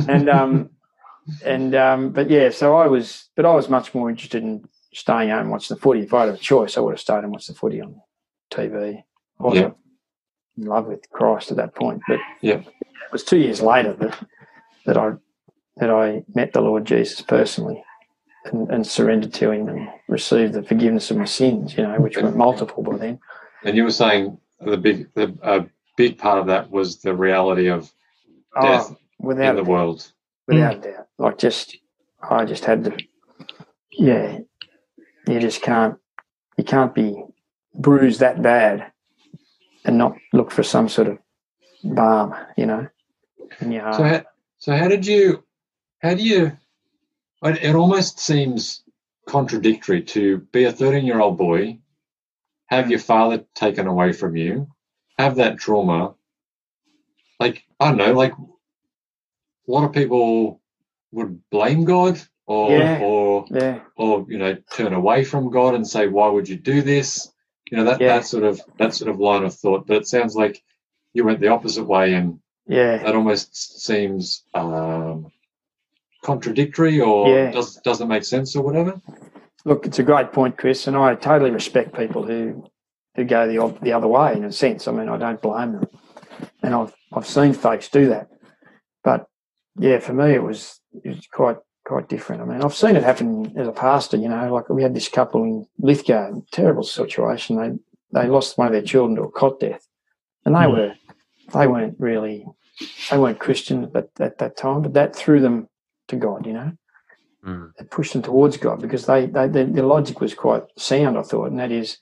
[0.08, 0.70] and um,
[1.46, 2.50] and um, but yeah.
[2.50, 5.82] So I was, but I was much more interested in staying home and watching the
[5.82, 6.02] footy.
[6.02, 8.00] If I had a choice, I would have stayed and watched the footy on
[8.52, 8.98] TV.
[9.40, 9.76] I wasn't
[10.58, 12.60] in love with Christ at that point, but Yeah.
[12.60, 14.18] it was two years later that
[14.86, 15.12] that I
[15.78, 17.84] that I met the Lord Jesus personally
[18.46, 21.76] and, and surrendered to Him and received the forgiveness of my sins.
[21.78, 23.20] You know, which were multiple by then.
[23.64, 25.66] And you were saying the big the a
[25.96, 27.92] big part of that was the reality of
[28.56, 30.12] oh, death Oh, without in the doubt, world.
[30.48, 31.78] without a doubt, like just
[32.22, 32.98] I just had to.
[33.92, 34.40] Yeah,
[35.28, 35.98] you just can't.
[36.58, 37.24] You can't be
[37.74, 38.92] bruised that bad
[39.84, 41.20] and not look for some sort of
[41.84, 42.36] balm.
[42.58, 42.88] You know.
[43.62, 43.96] In your heart.
[43.96, 44.24] So how,
[44.58, 45.44] so how did you
[46.00, 46.58] how do you
[47.44, 48.84] it, it almost seems
[49.28, 51.78] contradictory to be a 13 year old boy
[52.68, 52.92] have hmm.
[52.92, 54.68] your father taken away from you
[55.18, 56.14] have that trauma
[57.40, 60.62] like i don't know like a lot of people
[61.12, 63.00] would blame god or Yeah.
[63.02, 63.80] or yeah.
[63.96, 67.32] or you know turn away from god and say why would you do this
[67.72, 68.18] you know that Yeah.
[68.18, 70.62] that sort of that sort of line of thought but it sounds like
[71.14, 72.98] you went the opposite way and Yeah.
[72.98, 73.56] that almost
[73.86, 75.32] seems um,
[76.24, 79.00] contradictory or does doesn't make sense or whatever.
[79.68, 82.66] Look, it's a great point, Chris, and I totally respect people who
[83.16, 84.88] who go the the other way in a sense.
[84.88, 85.88] I mean, I don't blame them,
[86.62, 88.28] and I've I've seen folks do that,
[89.04, 89.28] but
[89.78, 92.42] yeah, for me it was it was quite quite different.
[92.42, 94.18] I mean, I've seen it happen as a pastor.
[94.18, 97.58] You know, like we had this couple in Lithgow, terrible situation.
[97.58, 99.88] They they lost one of their children to a cot death,
[100.46, 100.72] and they Mm.
[100.72, 100.94] were
[101.54, 102.46] they weren't really
[103.10, 105.70] they weren't Christian at, at that time, but that threw them
[106.10, 106.46] to God.
[106.46, 106.72] You know
[107.46, 107.74] Mm.
[107.78, 111.22] it pushed them towards God because they, they their, their logic was quite sound, I
[111.22, 112.00] thought, and that is,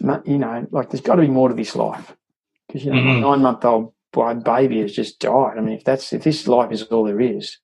[0.00, 2.14] you know, like there's got to be more to this life
[2.66, 3.20] because you know Mhm.
[3.20, 3.92] my nine month old
[4.44, 5.58] baby has just died.
[5.58, 7.58] I mean, if that's if this life is all there is,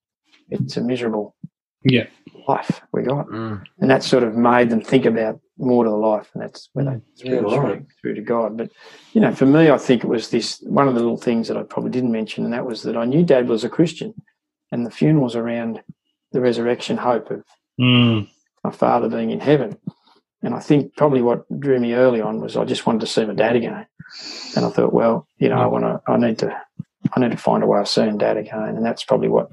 [0.51, 1.35] it's a miserable
[1.83, 2.07] Yeah.
[2.49, 3.63] life we got, Mm.
[3.81, 6.85] and that sort of made them think about more to the life, and that's where
[6.85, 7.83] they Yeah, through, right.
[8.01, 8.57] through to God.
[8.57, 8.71] But
[9.13, 11.57] you know, for me, I think it was this one of the little things that
[11.57, 14.15] I probably didn't mention, and that was that I knew Dad was a Christian,
[14.73, 15.83] and the funeral was around
[16.33, 17.45] the resurrection hope of
[17.81, 18.29] Mm.
[18.63, 19.77] my father being in heaven.
[20.45, 23.25] And I think probably what drew me early on was I just wanted to see
[23.25, 23.87] my dad again.
[24.57, 26.55] And I thought, well, you know, I want to, I need to,
[27.13, 28.77] I need to find a way of seeing dad again.
[28.77, 29.51] And that's probably what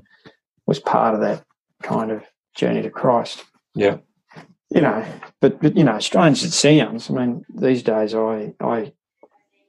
[0.65, 1.45] was part of that
[1.81, 2.23] kind of
[2.55, 3.43] journey to Christ.
[3.73, 3.97] Yeah.
[4.69, 5.05] You know,
[5.39, 8.93] but, but you know, strange as it sounds, I mean, these days I, I,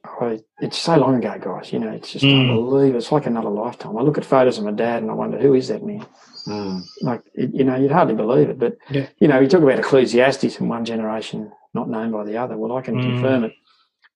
[0.05, 1.71] I, it's so long ago, guys.
[1.71, 2.49] You know, it's just Mm.
[2.49, 2.97] unbelievable.
[2.97, 3.97] It's like another lifetime.
[3.97, 6.05] I look at photos of my dad and I wonder, who is that man?
[6.45, 6.81] Mm.
[7.01, 9.07] like it, you know you'd hardly believe it but Yeah.
[9.17, 12.75] you know you talk about ecclesiastes in one generation not known by the other well
[12.75, 13.01] i can Mm.
[13.13, 13.53] confirm it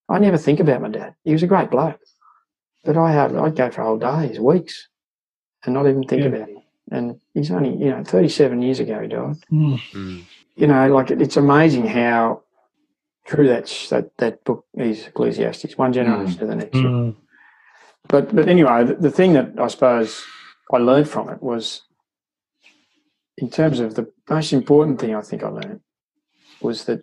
[0.09, 1.97] i never think about my dad he was a great bloke
[2.83, 4.89] but i have i'd go for whole days weeks
[5.63, 6.27] and not even think Yeah.
[6.27, 6.57] about him
[6.91, 9.79] and he's only you know 37 years ago he died Mm.
[9.93, 10.23] Mm.
[10.57, 12.41] you know like it, it's amazing how
[13.27, 17.15] true that's that that book is ecclesiastes one generation to the next Mm.
[18.07, 20.23] but but anyway, the, the thing that I suppose
[20.73, 21.83] I learned from it was,
[23.37, 25.81] in terms of the most important thing I think I learned
[26.61, 27.01] was that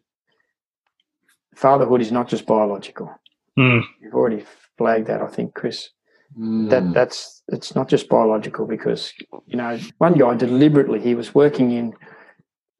[1.54, 3.14] fatherhood is not just biological.
[3.58, 3.82] Mm.
[4.00, 4.44] You've already
[4.76, 5.90] flagged that, I think, Chris.
[6.38, 6.70] Mm.
[6.70, 9.12] That that's it's not just biological because
[9.46, 11.94] you know one guy deliberately he was working in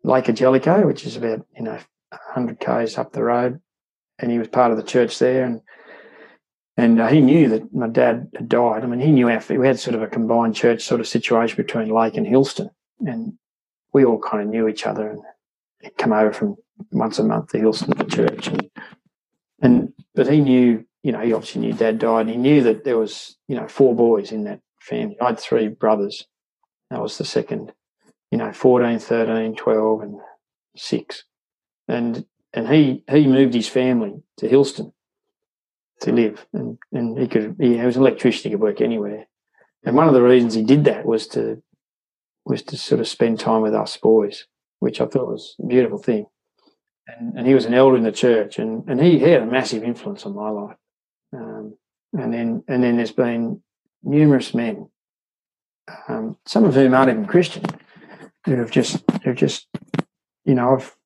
[0.03, 1.79] Lake Cargelligo, which is about you know
[2.33, 3.61] hundred k's up the road,
[4.19, 5.61] and he was part of the church there, and
[6.77, 8.83] and uh, he knew that my dad had died.
[8.83, 11.57] I mean, he knew our, we had sort of a combined church sort of situation
[11.57, 12.71] between Lake and Hillston,
[13.07, 13.35] and
[13.93, 15.23] we all kind of knew each other, and
[15.81, 16.57] he'd come over from
[16.91, 18.71] once a month to Hillston for church, and
[19.61, 22.85] and but he knew, you know, he obviously knew dad died, and he knew that
[22.85, 25.17] there was, you know, four boys in that family.
[25.21, 26.27] I had three brothers.
[26.91, 27.73] That was the second,
[28.31, 30.21] you know, 14, 13, 12, and
[30.77, 31.25] six.
[31.89, 34.93] And and he he moved his family to Hillston
[36.01, 39.27] to live, and and he could he, he was an electrician, he could work anywhere.
[39.85, 41.63] And one of the reasons he did that was to
[42.45, 44.47] was to sort of spend time with us boys,
[44.79, 46.27] which I thought was a beautiful thing.
[47.07, 49.47] And, and he was an elder in the church, and, and he, he had a
[49.47, 50.77] massive influence on my life.
[51.35, 51.77] Um,
[52.15, 53.63] and then and then there's been
[54.03, 54.89] numerous men,
[56.09, 57.65] um, some of whom aren't even Christian,
[58.47, 59.67] who have just who've just
[60.45, 60.97] you know I've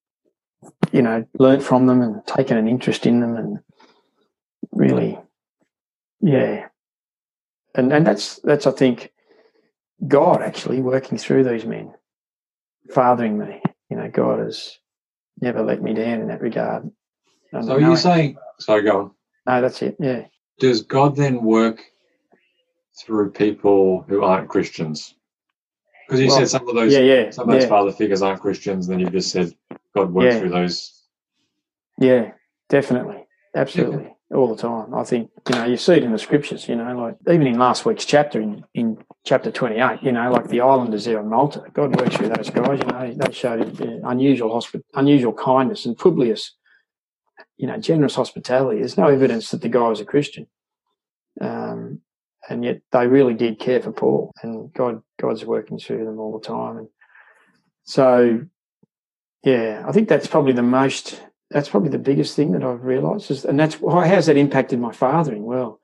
[0.93, 3.59] you know learnt from them and taken an interest in them and
[4.73, 5.19] really
[6.21, 6.67] yeah
[7.75, 9.13] and and that's that's I think
[10.07, 11.93] God actually working through these men,
[12.91, 13.61] fathering me.
[13.91, 14.79] You know, God has
[15.41, 16.91] never let me down in that regard.
[17.53, 18.37] And So are you saying?
[18.59, 19.11] So go on.
[19.47, 19.97] No, that's it.
[19.99, 20.27] Yeah.
[20.61, 21.83] Does God then work
[23.01, 25.15] through people who aren't Christians?
[26.07, 27.31] Because you Well, said some of those Yeah, yeah.
[27.31, 27.69] some of those yeah.
[27.69, 28.87] father figures aren't Christians.
[28.87, 29.55] Then you've just said
[29.99, 30.41] God works Yeah.
[30.41, 31.03] through those.
[31.99, 32.33] Yeah,
[32.69, 33.27] definitely.
[33.55, 34.15] Absolutely.
[34.35, 34.95] All the time.
[34.95, 37.59] I think, you know, you see it in the scriptures, you know, like even in
[37.59, 41.65] last week's chapter, in, in chapter 28, you know, like the islanders there in Malta,
[41.73, 45.97] God works through those guys, you know, they showed uh, unusual hospi- unusual kindness and
[45.97, 46.53] Publius,
[47.57, 48.81] you know, generous hospitality.
[48.81, 50.47] There's no evidence that the guy was a Christian.
[51.41, 52.03] Um,
[52.51, 56.39] and yet they really did care for Paul and God, God's working through them all
[56.39, 56.79] the time.
[56.79, 56.89] And
[57.85, 58.41] so,
[59.45, 61.21] yeah, I think that's probably the most
[61.51, 64.79] that's probably the biggest thing that I've realised is, and that's why how's that impacted
[64.79, 65.45] my fathering?
[65.45, 65.81] Well,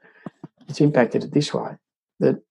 [0.68, 1.76] it's impacted it this way
[2.20, 2.42] that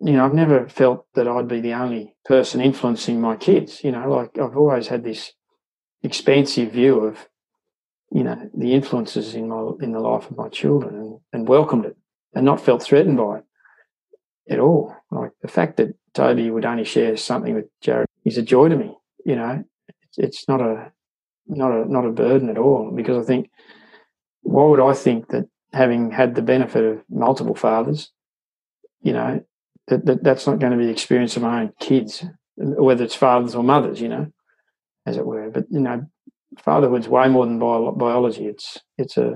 [0.00, 3.84] you know I've never felt that I'd be the only person influencing my kids.
[3.84, 5.32] You know, like I've always had this
[6.02, 7.28] expansive view of
[8.10, 11.86] you know the influences in my in the life of my children and, and welcomed
[11.86, 11.96] it
[12.34, 13.44] and not felt threatened by it
[14.48, 14.94] at all.
[15.10, 18.76] Like the fact that Toby would only share something with Jared is a joy to
[18.76, 18.96] me.
[19.24, 19.64] You know,
[20.18, 20.92] it's, it's not a
[21.46, 23.50] not a not a burden at all because I think
[24.42, 28.10] why would I think that having had the benefit of multiple fathers,
[29.02, 29.44] you know,
[29.88, 32.24] that, that that's not going to be the experience of my own kids,
[32.56, 34.32] whether it's fathers or mothers, you know,
[35.04, 35.50] as it were.
[35.50, 36.06] But you know,
[36.58, 38.46] fatherhood's way more than bio- biology.
[38.46, 39.34] It's it's a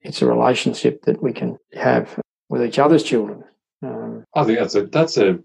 [0.00, 3.44] it's a relationship that we can have with each other's children.
[3.82, 5.38] Um, I think that's a that's a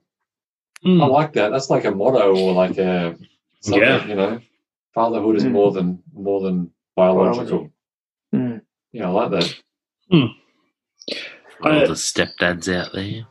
[0.86, 1.02] Mm.
[1.02, 1.50] I like that.
[1.50, 3.16] That's like a motto or like a
[3.62, 4.06] something, Yeah.
[4.06, 4.40] you know.
[4.98, 5.52] Fatherhood is Mm.
[5.52, 7.46] more than more than biological.
[7.46, 7.72] Biology.
[8.34, 8.62] mm.
[8.94, 9.56] Yeah, I like that.
[10.12, 13.28] All I- the stepdads out there.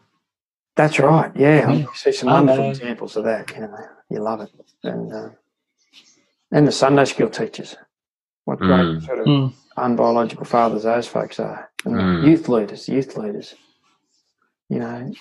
[0.77, 1.33] That's right.
[1.35, 1.79] Yeah, Mm.
[1.81, 2.71] you see some wonderful know.
[2.71, 3.51] examples of that.
[3.55, 3.77] You know,
[4.11, 4.51] you love it,
[4.85, 5.31] and uh,
[6.53, 7.75] and the Sunday school teachers.
[8.45, 9.05] What great Mm.
[9.07, 9.53] sort of Mm.
[9.77, 12.27] unbiological fathers those folks are, and Mm.
[12.29, 13.57] youth leaders, youth leaders.
[14.69, 15.13] You know,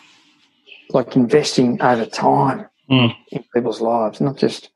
[0.90, 3.16] like investing over time Mm.
[3.32, 4.70] in people's lives, not just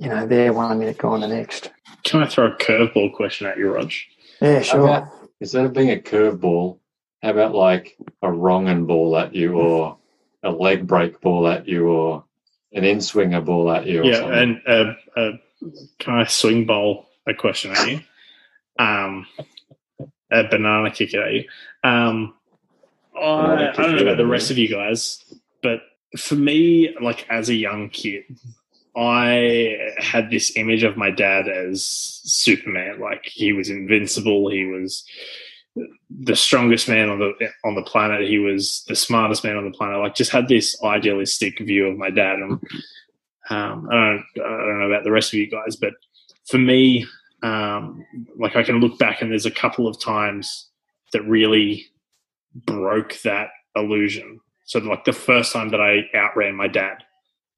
[0.00, 1.70] you know there one minute, gone the next.
[2.04, 3.92] Can I throw a curveball question at you, Rog?
[4.40, 4.80] Yeah, sure.
[4.80, 5.08] about
[5.40, 6.78] instead of being a curveball,
[7.22, 9.98] how about like a wrong'un ball at you or
[10.42, 12.24] a leg break ball at you or
[12.72, 14.38] an in swinger ball at you or Yeah, something?
[14.38, 15.32] and uh, uh,
[15.98, 18.00] can I swing bowl a question at you?
[18.78, 19.26] Um,
[20.30, 21.44] a banana kick at you.
[21.84, 22.34] Um,
[23.14, 25.22] I, I don't know about the rest of you guys,
[25.62, 25.80] but
[26.16, 28.24] for me, like as a young kid,
[29.00, 31.82] I had this image of my dad as
[32.24, 33.00] Superman.
[33.00, 34.50] Like he was invincible.
[34.50, 35.04] He was
[36.10, 37.32] the strongest man on the
[37.64, 38.28] on the planet.
[38.28, 40.00] He was the smartest man on the planet.
[40.00, 42.40] Like just had this idealistic view of my dad.
[42.40, 42.52] And
[43.48, 45.94] um, I don't I don't know about the rest of you guys, but
[46.46, 47.06] for me,
[47.42, 48.04] um,
[48.36, 50.68] like I can look back and there's a couple of times
[51.14, 51.86] that really
[52.54, 54.40] broke that illusion.
[54.66, 57.02] So like the first time that I outran my dad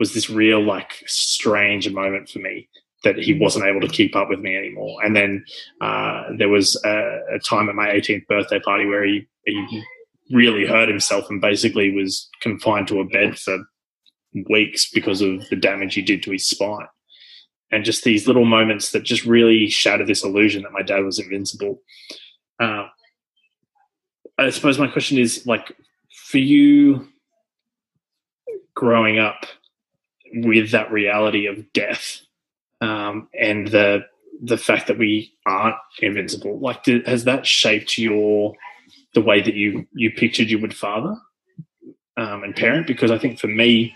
[0.02, 2.68] was this real like strange moment for me
[3.04, 4.98] that he wasn't able to keep up with me anymore.
[5.04, 5.44] And then
[5.80, 9.84] uh, there was a, a time at my 18th birthday party where he, he
[10.32, 13.58] really hurt himself and basically was confined to a bed for
[14.48, 16.88] weeks because of the damage he did to his spine.
[17.70, 21.20] and just these little moments that just really shattered this illusion that my dad was
[21.20, 21.80] invincible.
[22.58, 22.86] Uh,
[24.36, 25.72] I suppose my question is like
[26.26, 27.06] for you
[28.74, 29.46] growing up
[30.32, 32.20] with that reality of death
[32.80, 34.04] um, and the
[34.42, 36.58] the fact that we aren't invincible.
[36.58, 38.54] Like did, has that shaped your
[39.14, 41.16] the way that you you pictured you would father
[42.16, 42.86] um, and parent?
[42.86, 43.94] Because i think for me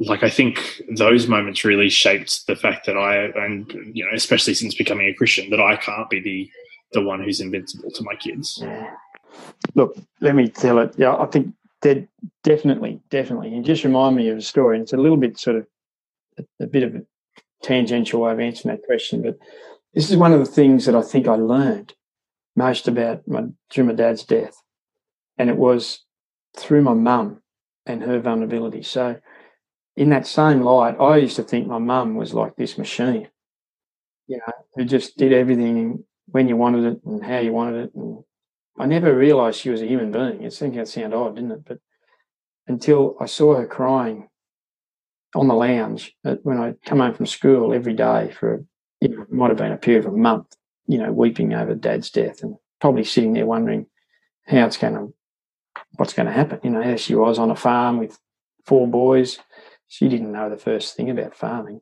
[0.00, 4.54] like i think those moments really shaped the fact that i and you know especially
[4.54, 6.48] since becoming a christian that i can't be the
[6.92, 8.62] the one who's invincible to my kids.
[9.74, 10.94] Look, let me tell it.
[10.96, 12.08] Yeah, I think de-
[12.42, 13.50] definitely, definitely.
[13.50, 15.66] You just remind me of a story, and it's a little bit sort of
[16.38, 17.02] a, a bit of a
[17.62, 19.38] tangential way of answering that question, but
[19.94, 21.94] this is one of the things that I think I learned
[22.56, 24.56] most about my through my dad's death,
[25.38, 26.04] and it was
[26.56, 27.42] through my mum
[27.86, 28.82] and her vulnerability.
[28.82, 29.18] So,
[29.96, 33.28] in that same light, I used to think my mum was like this machine,
[34.26, 37.94] you know, who just did everything when you wanted it and how you wanted it,
[37.94, 38.22] and
[38.78, 40.42] I never realised she was a human being.
[40.42, 41.64] It seemed to sound odd, didn't it?
[41.64, 41.78] But
[42.66, 44.28] until I saw her crying
[45.34, 48.64] on the lounge when I come home from school every day for
[49.00, 50.56] you know, it might have been a period of a month,
[50.86, 53.86] you know, weeping over dad's death and probably sitting there wondering
[54.46, 55.14] how it's going to,
[55.96, 56.60] what's going to happen.
[56.62, 58.18] You know, there she was on a farm with
[58.64, 59.38] four boys.
[59.86, 61.80] She didn't know the first thing about farming.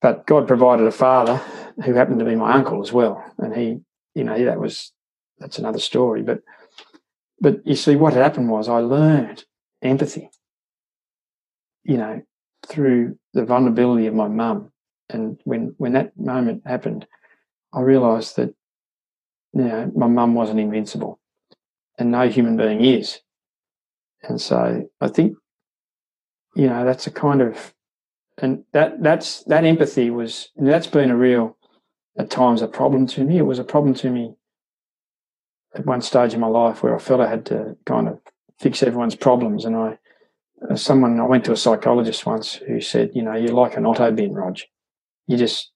[0.00, 1.36] But God provided a father
[1.84, 3.24] who happened to be my uncle as well.
[3.38, 3.80] And he,
[4.14, 4.92] you know, that was
[5.38, 6.22] that's another story.
[6.22, 6.42] But
[7.40, 9.44] but you see, what happened was I learned
[9.82, 10.30] empathy.
[11.84, 12.22] You know,
[12.66, 14.72] through the vulnerability of my mum,
[15.08, 17.06] and when when that moment happened,
[17.72, 18.54] I realised that
[19.52, 21.20] you know my mum wasn't invincible,
[21.98, 23.20] and no human being is.
[24.22, 25.36] And so I think,
[26.56, 27.74] you know, that's a kind of,
[28.38, 31.56] and that that's that empathy was that's been a real,
[32.18, 33.38] at times a problem to me.
[33.38, 34.34] It was a problem to me
[35.78, 38.20] at one stage in my life where I felt I had to kind of
[38.58, 39.64] fix everyone's problems.
[39.64, 39.98] And I,
[40.70, 43.86] uh, someone, I went to a psychologist once who said, you know, you're like an
[43.86, 44.58] auto bin, Rog.
[45.26, 45.70] You just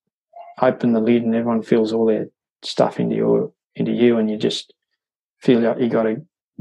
[0.60, 2.26] open the lid and everyone fills all their
[2.62, 4.74] stuff into your into you, and you just
[5.38, 6.16] feel like you got to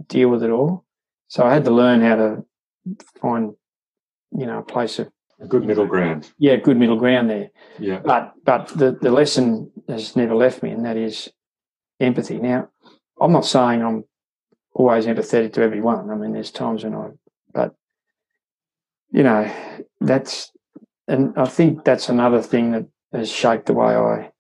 [0.08, 0.86] deal with it all.
[1.28, 2.46] So I had to learn how to
[3.20, 3.54] find,
[4.32, 5.12] you know, a place of
[5.42, 6.32] A good middle ground.
[6.38, 7.50] yeah, good middle ground there.
[7.80, 8.00] Yeah.
[8.00, 11.30] But but the, the lesson has never left me, and that is
[12.00, 12.38] empathy.
[12.38, 12.70] Now,
[13.22, 14.04] I'm not saying I'm
[14.74, 16.10] always empathetic to everyone.
[16.10, 17.10] I mean, there's times when I,
[17.54, 17.76] but
[19.12, 19.52] you know,
[20.00, 20.52] that's,
[21.08, 24.32] and I think that's another thing that has shaped the way I,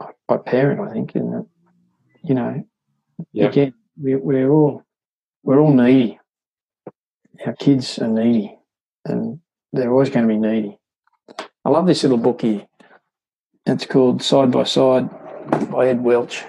[0.00, 0.80] I, I parent.
[0.80, 1.46] I think, in that,
[2.24, 2.64] you know,
[3.32, 3.46] Yeah.
[3.46, 4.82] again, we, we're all,
[5.44, 6.18] we're all needy.
[7.46, 8.58] Our kids are needy,
[9.04, 9.40] and
[9.72, 10.78] they're always going to be needy.
[11.64, 12.66] I love this little book here.
[13.66, 15.08] It's called Side by Side
[15.70, 16.42] by Ed Welch.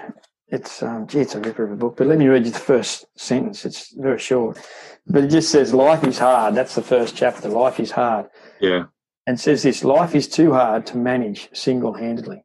[0.48, 1.96] It's um, gee, it's a ripper of a book.
[1.96, 3.64] But let me read you the first sentence.
[3.64, 4.58] It's very short,
[5.06, 7.48] but it just says, "Life is hard." That's the first chapter.
[7.48, 8.26] Life is hard,
[8.60, 8.84] Yeah.
[9.26, 12.44] and says this: "Life is too hard to manage single-handedly."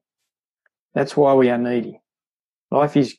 [0.94, 2.02] That's why we are needy.
[2.72, 3.18] Life is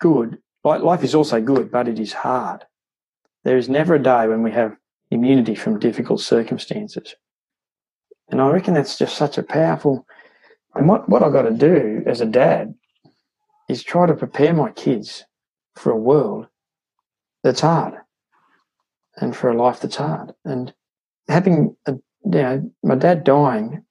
[0.00, 0.38] good.
[0.64, 2.64] Life is also good, but it is hard.
[3.44, 4.76] There is never a day when we have
[5.10, 7.14] immunity from difficult circumstances.
[8.28, 10.06] And I reckon that's just such a powerful.
[10.74, 12.74] And what, what I've got to do as a dad
[13.68, 15.24] is try to prepare my kids
[15.74, 16.46] for a world
[17.42, 17.94] that's hard
[19.16, 20.34] and for a life that's hard.
[20.44, 20.72] And
[21.28, 23.84] having, a, you know, my dad dying,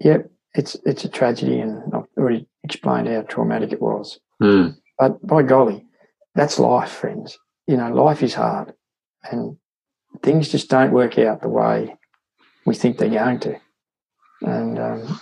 [0.00, 1.60] yep, it's, it's a tragedy.
[1.60, 4.20] And I've already explained how traumatic it was.
[4.42, 4.76] Mm.
[4.98, 5.86] But by golly,
[6.34, 7.38] that's life, friends.
[7.66, 8.72] You know, life is hard
[9.30, 9.56] and
[10.22, 11.94] things just don't work out the way
[12.64, 13.60] we think they're going to.
[14.42, 15.20] And, um,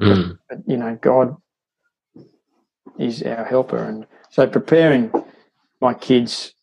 [0.00, 0.38] Mm.
[0.48, 1.36] but, you know, God
[2.98, 3.78] is our helper.
[3.78, 5.12] And so preparing
[5.80, 6.54] my kids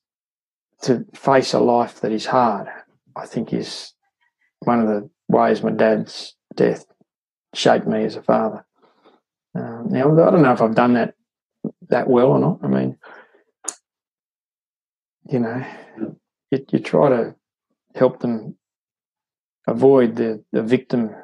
[0.82, 2.68] to face a life that is hard,
[3.16, 3.94] I think, is
[4.60, 6.86] one of the ways my dad's death
[7.54, 8.66] shaped me as a father.
[9.56, 11.14] Um, now, I don't know if I've done that
[11.90, 12.60] that well or not.
[12.62, 12.98] I mean,
[15.30, 15.66] you know,
[16.52, 17.36] you, you try to
[17.96, 18.58] help them
[19.68, 21.16] avoid the, the victim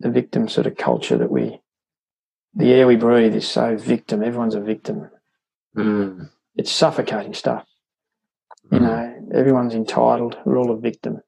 [0.00, 1.60] the victim sort of culture that we
[2.54, 5.08] the air we breathe is so victim everyone's a victim
[5.76, 6.28] Mm.
[6.56, 7.64] it's suffocating stuff
[8.70, 8.82] you Mm.
[8.82, 11.22] know everyone's entitled we're all a victim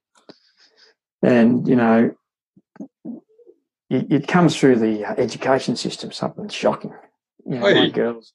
[1.22, 2.14] and you know
[3.91, 6.93] it, it comes through the education system something shocking
[7.47, 7.91] you know, Hey.
[7.91, 8.33] girls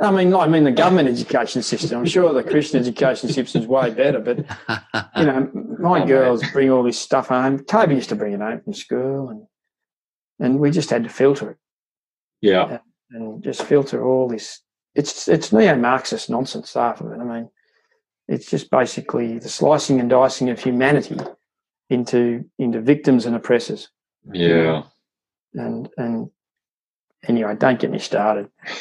[0.00, 1.98] I mean, I mean the government education system.
[1.98, 4.38] I'm sure the Christian education system is way better, but
[5.18, 7.64] you know, my Oh, girls bring all this stuff home.
[7.64, 9.46] Toby used to bring it home from school, and
[10.38, 11.56] and we just had to filter it
[12.40, 12.62] Yeah.
[12.62, 12.78] Uh,
[13.10, 14.60] and just filter all this.
[14.94, 17.20] It's it's neo-Marxist nonsense, half of it.
[17.20, 17.50] I mean,
[18.28, 21.18] it's just basically the slicing and dicing of humanity
[21.90, 23.88] into into victims and oppressors.
[24.32, 24.82] Yeah.
[25.54, 26.30] And and
[27.26, 28.48] anyway, don't get me started.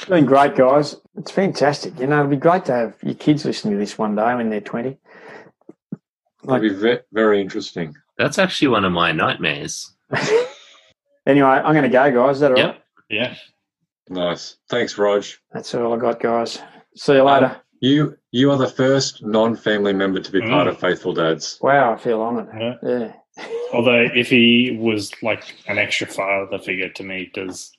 [0.00, 0.96] It's been great, guys.
[1.18, 1.98] It's fantastic.
[1.98, 4.48] You know, it'd be great to have your kids listening to this one day when
[4.48, 4.96] they're twenty.
[6.44, 7.94] That'd be ve- very interesting.
[8.16, 9.92] That's actually one of my nightmares.
[11.28, 12.36] anyway, I'm going to go, guys.
[12.36, 12.64] Is that all right?
[12.74, 12.82] Yep.
[13.10, 13.34] Yeah.
[14.08, 14.56] Nice.
[14.68, 15.24] Thanks, Rog.
[15.52, 16.60] That's all I got, guys.
[16.96, 17.56] See you later.
[17.80, 20.70] You you are the first non-family member to be part Mm.
[20.70, 21.58] of Faithful Dads.
[21.62, 22.48] wow, I feel honoured.
[22.58, 22.74] Yeah.
[22.82, 23.12] Yeah.
[23.72, 27.72] Although if he was like an extra father figure to me, does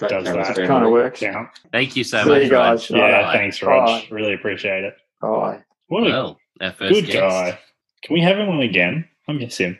[0.00, 0.68] That Does counts that family.
[0.68, 1.20] Kind of works.
[1.20, 1.48] count?
[1.72, 2.88] Thank you so See much, you guys.
[2.90, 2.98] Rog.
[3.00, 3.32] Yeah, Bye.
[3.36, 3.86] thanks, Rog.
[3.86, 4.06] Bye.
[4.10, 4.94] Really appreciate it.
[5.20, 5.62] Bye.
[5.88, 7.18] What a Well, our first good guest.
[7.18, 7.58] guy.
[8.04, 9.08] Can we have him on again?
[9.28, 9.78] I miss him.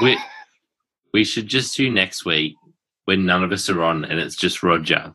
[0.00, 0.16] We,
[1.12, 2.54] we should just do next week
[3.04, 5.12] when none of us are on and it's just Roger.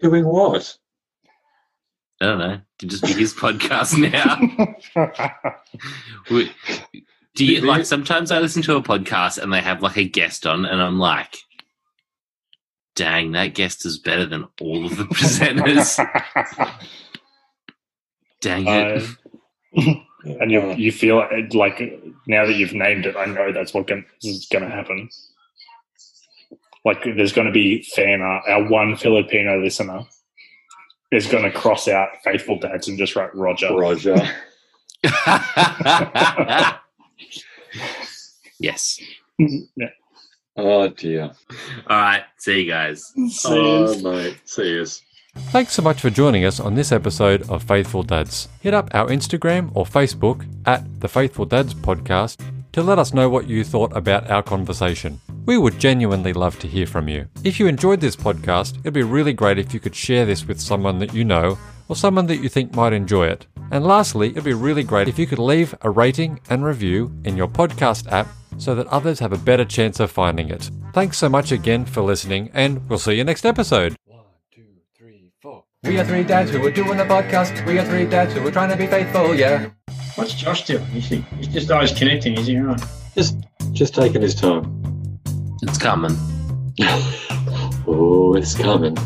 [0.00, 0.76] Doing what?
[2.20, 2.52] I don't know.
[2.52, 3.98] It could just be his podcast
[4.96, 5.10] now.
[6.30, 6.50] We,
[7.34, 10.46] do you like sometimes I listen to a podcast and they have like a guest
[10.46, 11.36] on and I'm like,
[12.94, 15.98] dang, that guest is better than all of the presenters.
[18.40, 19.02] dang it.
[19.76, 19.94] Uh,
[20.40, 21.80] and you you feel it, like
[22.26, 25.08] now that you've named it, I know that's what gon- is going to happen.
[26.84, 30.04] Like there's going to be Fana, our one Filipino listener,
[31.10, 33.74] is going to cross out faithful dads and just write Roger.
[33.74, 34.16] Roger.
[38.58, 39.00] yes.
[39.38, 39.88] yeah.
[40.56, 41.32] Oh dear.
[41.88, 42.24] All right.
[42.38, 43.12] See you guys.
[43.30, 44.38] See Oh mate.
[44.44, 45.02] See yous.
[45.50, 48.48] Thanks so much for joining us on this episode of Faithful Dads.
[48.60, 52.40] Hit up our Instagram or Facebook at the Faithful Dads Podcast
[52.72, 55.20] to let us know what you thought about our conversation.
[55.46, 57.26] We would genuinely love to hear from you.
[57.44, 60.60] If you enjoyed this podcast, it'd be really great if you could share this with
[60.60, 61.56] someone that you know
[61.88, 63.46] or someone that you think might enjoy it.
[63.70, 67.36] And lastly, it'd be really great if you could leave a rating and review in
[67.36, 68.28] your podcast app
[68.58, 70.70] so that others have a better chance of finding it.
[70.92, 73.96] Thanks so much again for listening, and we'll see you next episode.
[74.04, 74.20] One,
[74.54, 74.64] two,
[74.96, 75.64] three, four.
[75.86, 77.64] We are three dads who are doing a podcast.
[77.64, 79.70] We are three dads who are trying to be faithful, yeah.
[80.16, 80.82] What's Josh doing?
[80.96, 82.58] Is he, he's just always connecting, is he?
[82.58, 82.80] Right.
[83.14, 83.36] Just
[83.70, 85.20] just taking his time.
[85.62, 86.16] It's coming.
[87.86, 88.96] oh, it's coming.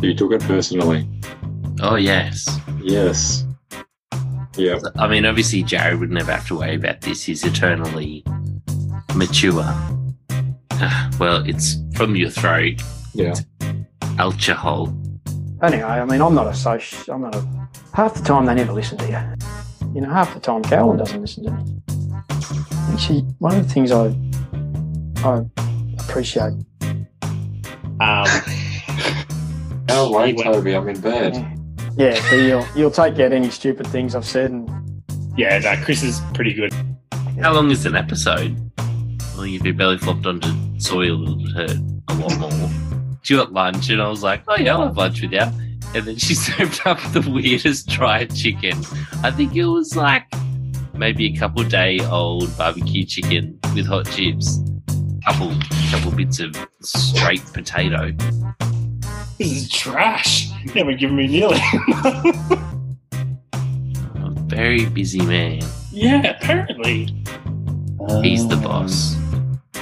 [0.00, 1.08] You took it personally.
[1.80, 2.48] Oh, yes.
[2.80, 3.44] Yes.
[4.56, 4.82] Yep.
[4.96, 7.24] I mean, obviously, Jared would never have to worry about this.
[7.24, 8.24] He's eternally
[9.14, 9.64] mature.
[11.18, 12.82] Well, it's from your throat.
[13.14, 13.34] Yeah.
[14.18, 14.94] Alcohol.
[15.62, 17.14] Anyway, I mean, I'm not a social.
[17.14, 17.68] I'm not a.
[17.94, 19.92] Half the time they never listen to you.
[19.94, 21.82] You know, half the time Carolyn doesn't listen to me.
[22.92, 24.14] Actually, one of the things I
[25.24, 25.44] I
[25.98, 26.52] appreciate.
[28.00, 28.26] Um,
[29.88, 30.74] How late, Toby?
[30.74, 31.34] I'm in bed.
[31.96, 35.02] Yeah, yeah so you'll you'll take out any stupid things I've said, and
[35.38, 36.74] yeah, no, Chris is pretty good.
[37.40, 38.54] How long is an episode?
[39.36, 40.48] Well, if your belly flopped onto
[40.78, 41.78] soil, it would hurt
[42.08, 42.85] a lot more.
[43.26, 45.40] She got lunch, and I was like, oh, yeah, I'll have lunch with you.
[45.40, 48.78] And then she served up the weirdest dried chicken.
[49.24, 50.22] I think it was like
[50.94, 54.60] maybe a couple day old barbecue chicken with hot chips,
[55.24, 55.52] couple
[55.90, 58.12] couple bits of straight potato.
[59.38, 60.48] This is trash.
[60.64, 61.58] You haven't given me nearly.
[63.52, 65.62] A very busy man.
[65.90, 67.06] yeah, apparently.
[68.22, 69.16] He's the Um, boss.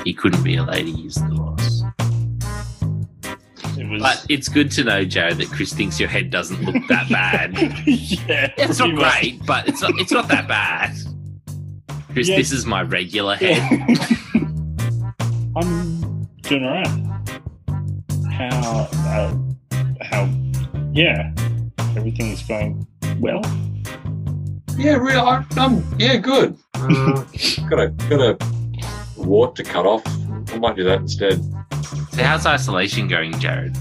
[0.03, 0.93] He couldn't be a lady.
[0.93, 1.84] He's the boss.
[3.95, 4.03] It was.
[4.03, 7.53] But it's good to know, Jared, that Chris thinks your head doesn't look that bad.
[7.87, 9.13] yeah, it's not much.
[9.21, 10.95] great, but it's not, it's not that bad.
[12.13, 12.37] Chris, Yeah.
[12.37, 13.61] this is my regular head.
[15.57, 16.89] I'm doing alright.
[18.33, 18.89] How?
[18.93, 19.35] Uh,
[20.03, 20.29] how?
[20.93, 21.33] Yeah,
[21.97, 22.87] everything's going
[23.21, 23.41] well.
[24.77, 25.21] Yeah, real.
[25.21, 25.85] I- Um.
[25.99, 26.57] Yeah, good.
[26.75, 27.25] Uh,
[27.71, 28.37] got a got a
[29.17, 30.03] wart to cut off.
[30.53, 31.41] I might do that instead.
[32.15, 33.77] So how's isolation going, Jared?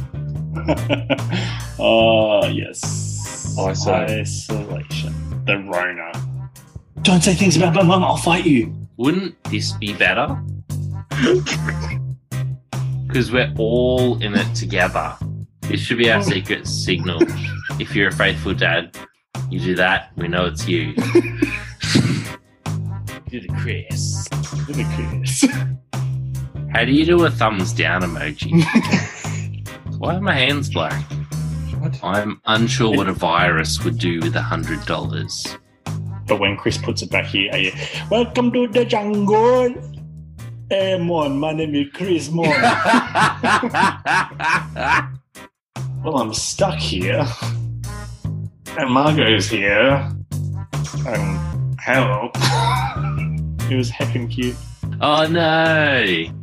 [1.80, 3.56] Oh yes.
[3.58, 3.92] Iso.
[3.92, 5.46] Isolation.
[5.46, 6.12] The Rona.
[7.02, 8.04] Don't say things about my mum.
[8.04, 8.74] I'll fight you.
[8.98, 10.42] Wouldn't this be better?
[13.08, 15.16] Because we're all in it together.
[15.62, 16.24] This should be our oh.
[16.24, 17.22] secret signal.
[17.80, 18.98] If you're a faithful dad,
[19.52, 20.94] you do that, we know it's you.
[23.30, 24.28] do the Chris.
[24.66, 25.46] Do the Chris.
[26.74, 28.66] How do you do a thumbs down emoji?
[30.00, 31.04] Why are my hands black?
[31.78, 32.04] What?
[32.04, 35.56] I'm unsure what a virus would do with a hundred dollars.
[36.28, 37.72] But when Chris puts it back here, are you,
[38.10, 39.76] welcome to the jungle.
[40.68, 42.48] Hey, Mon, my name is Chris Mon.
[46.04, 47.24] well, I'm stuck here.
[48.80, 50.10] And Margot's here.
[51.06, 52.32] And hello.
[53.70, 54.56] it was heckin' cute.
[55.02, 56.34] oh no!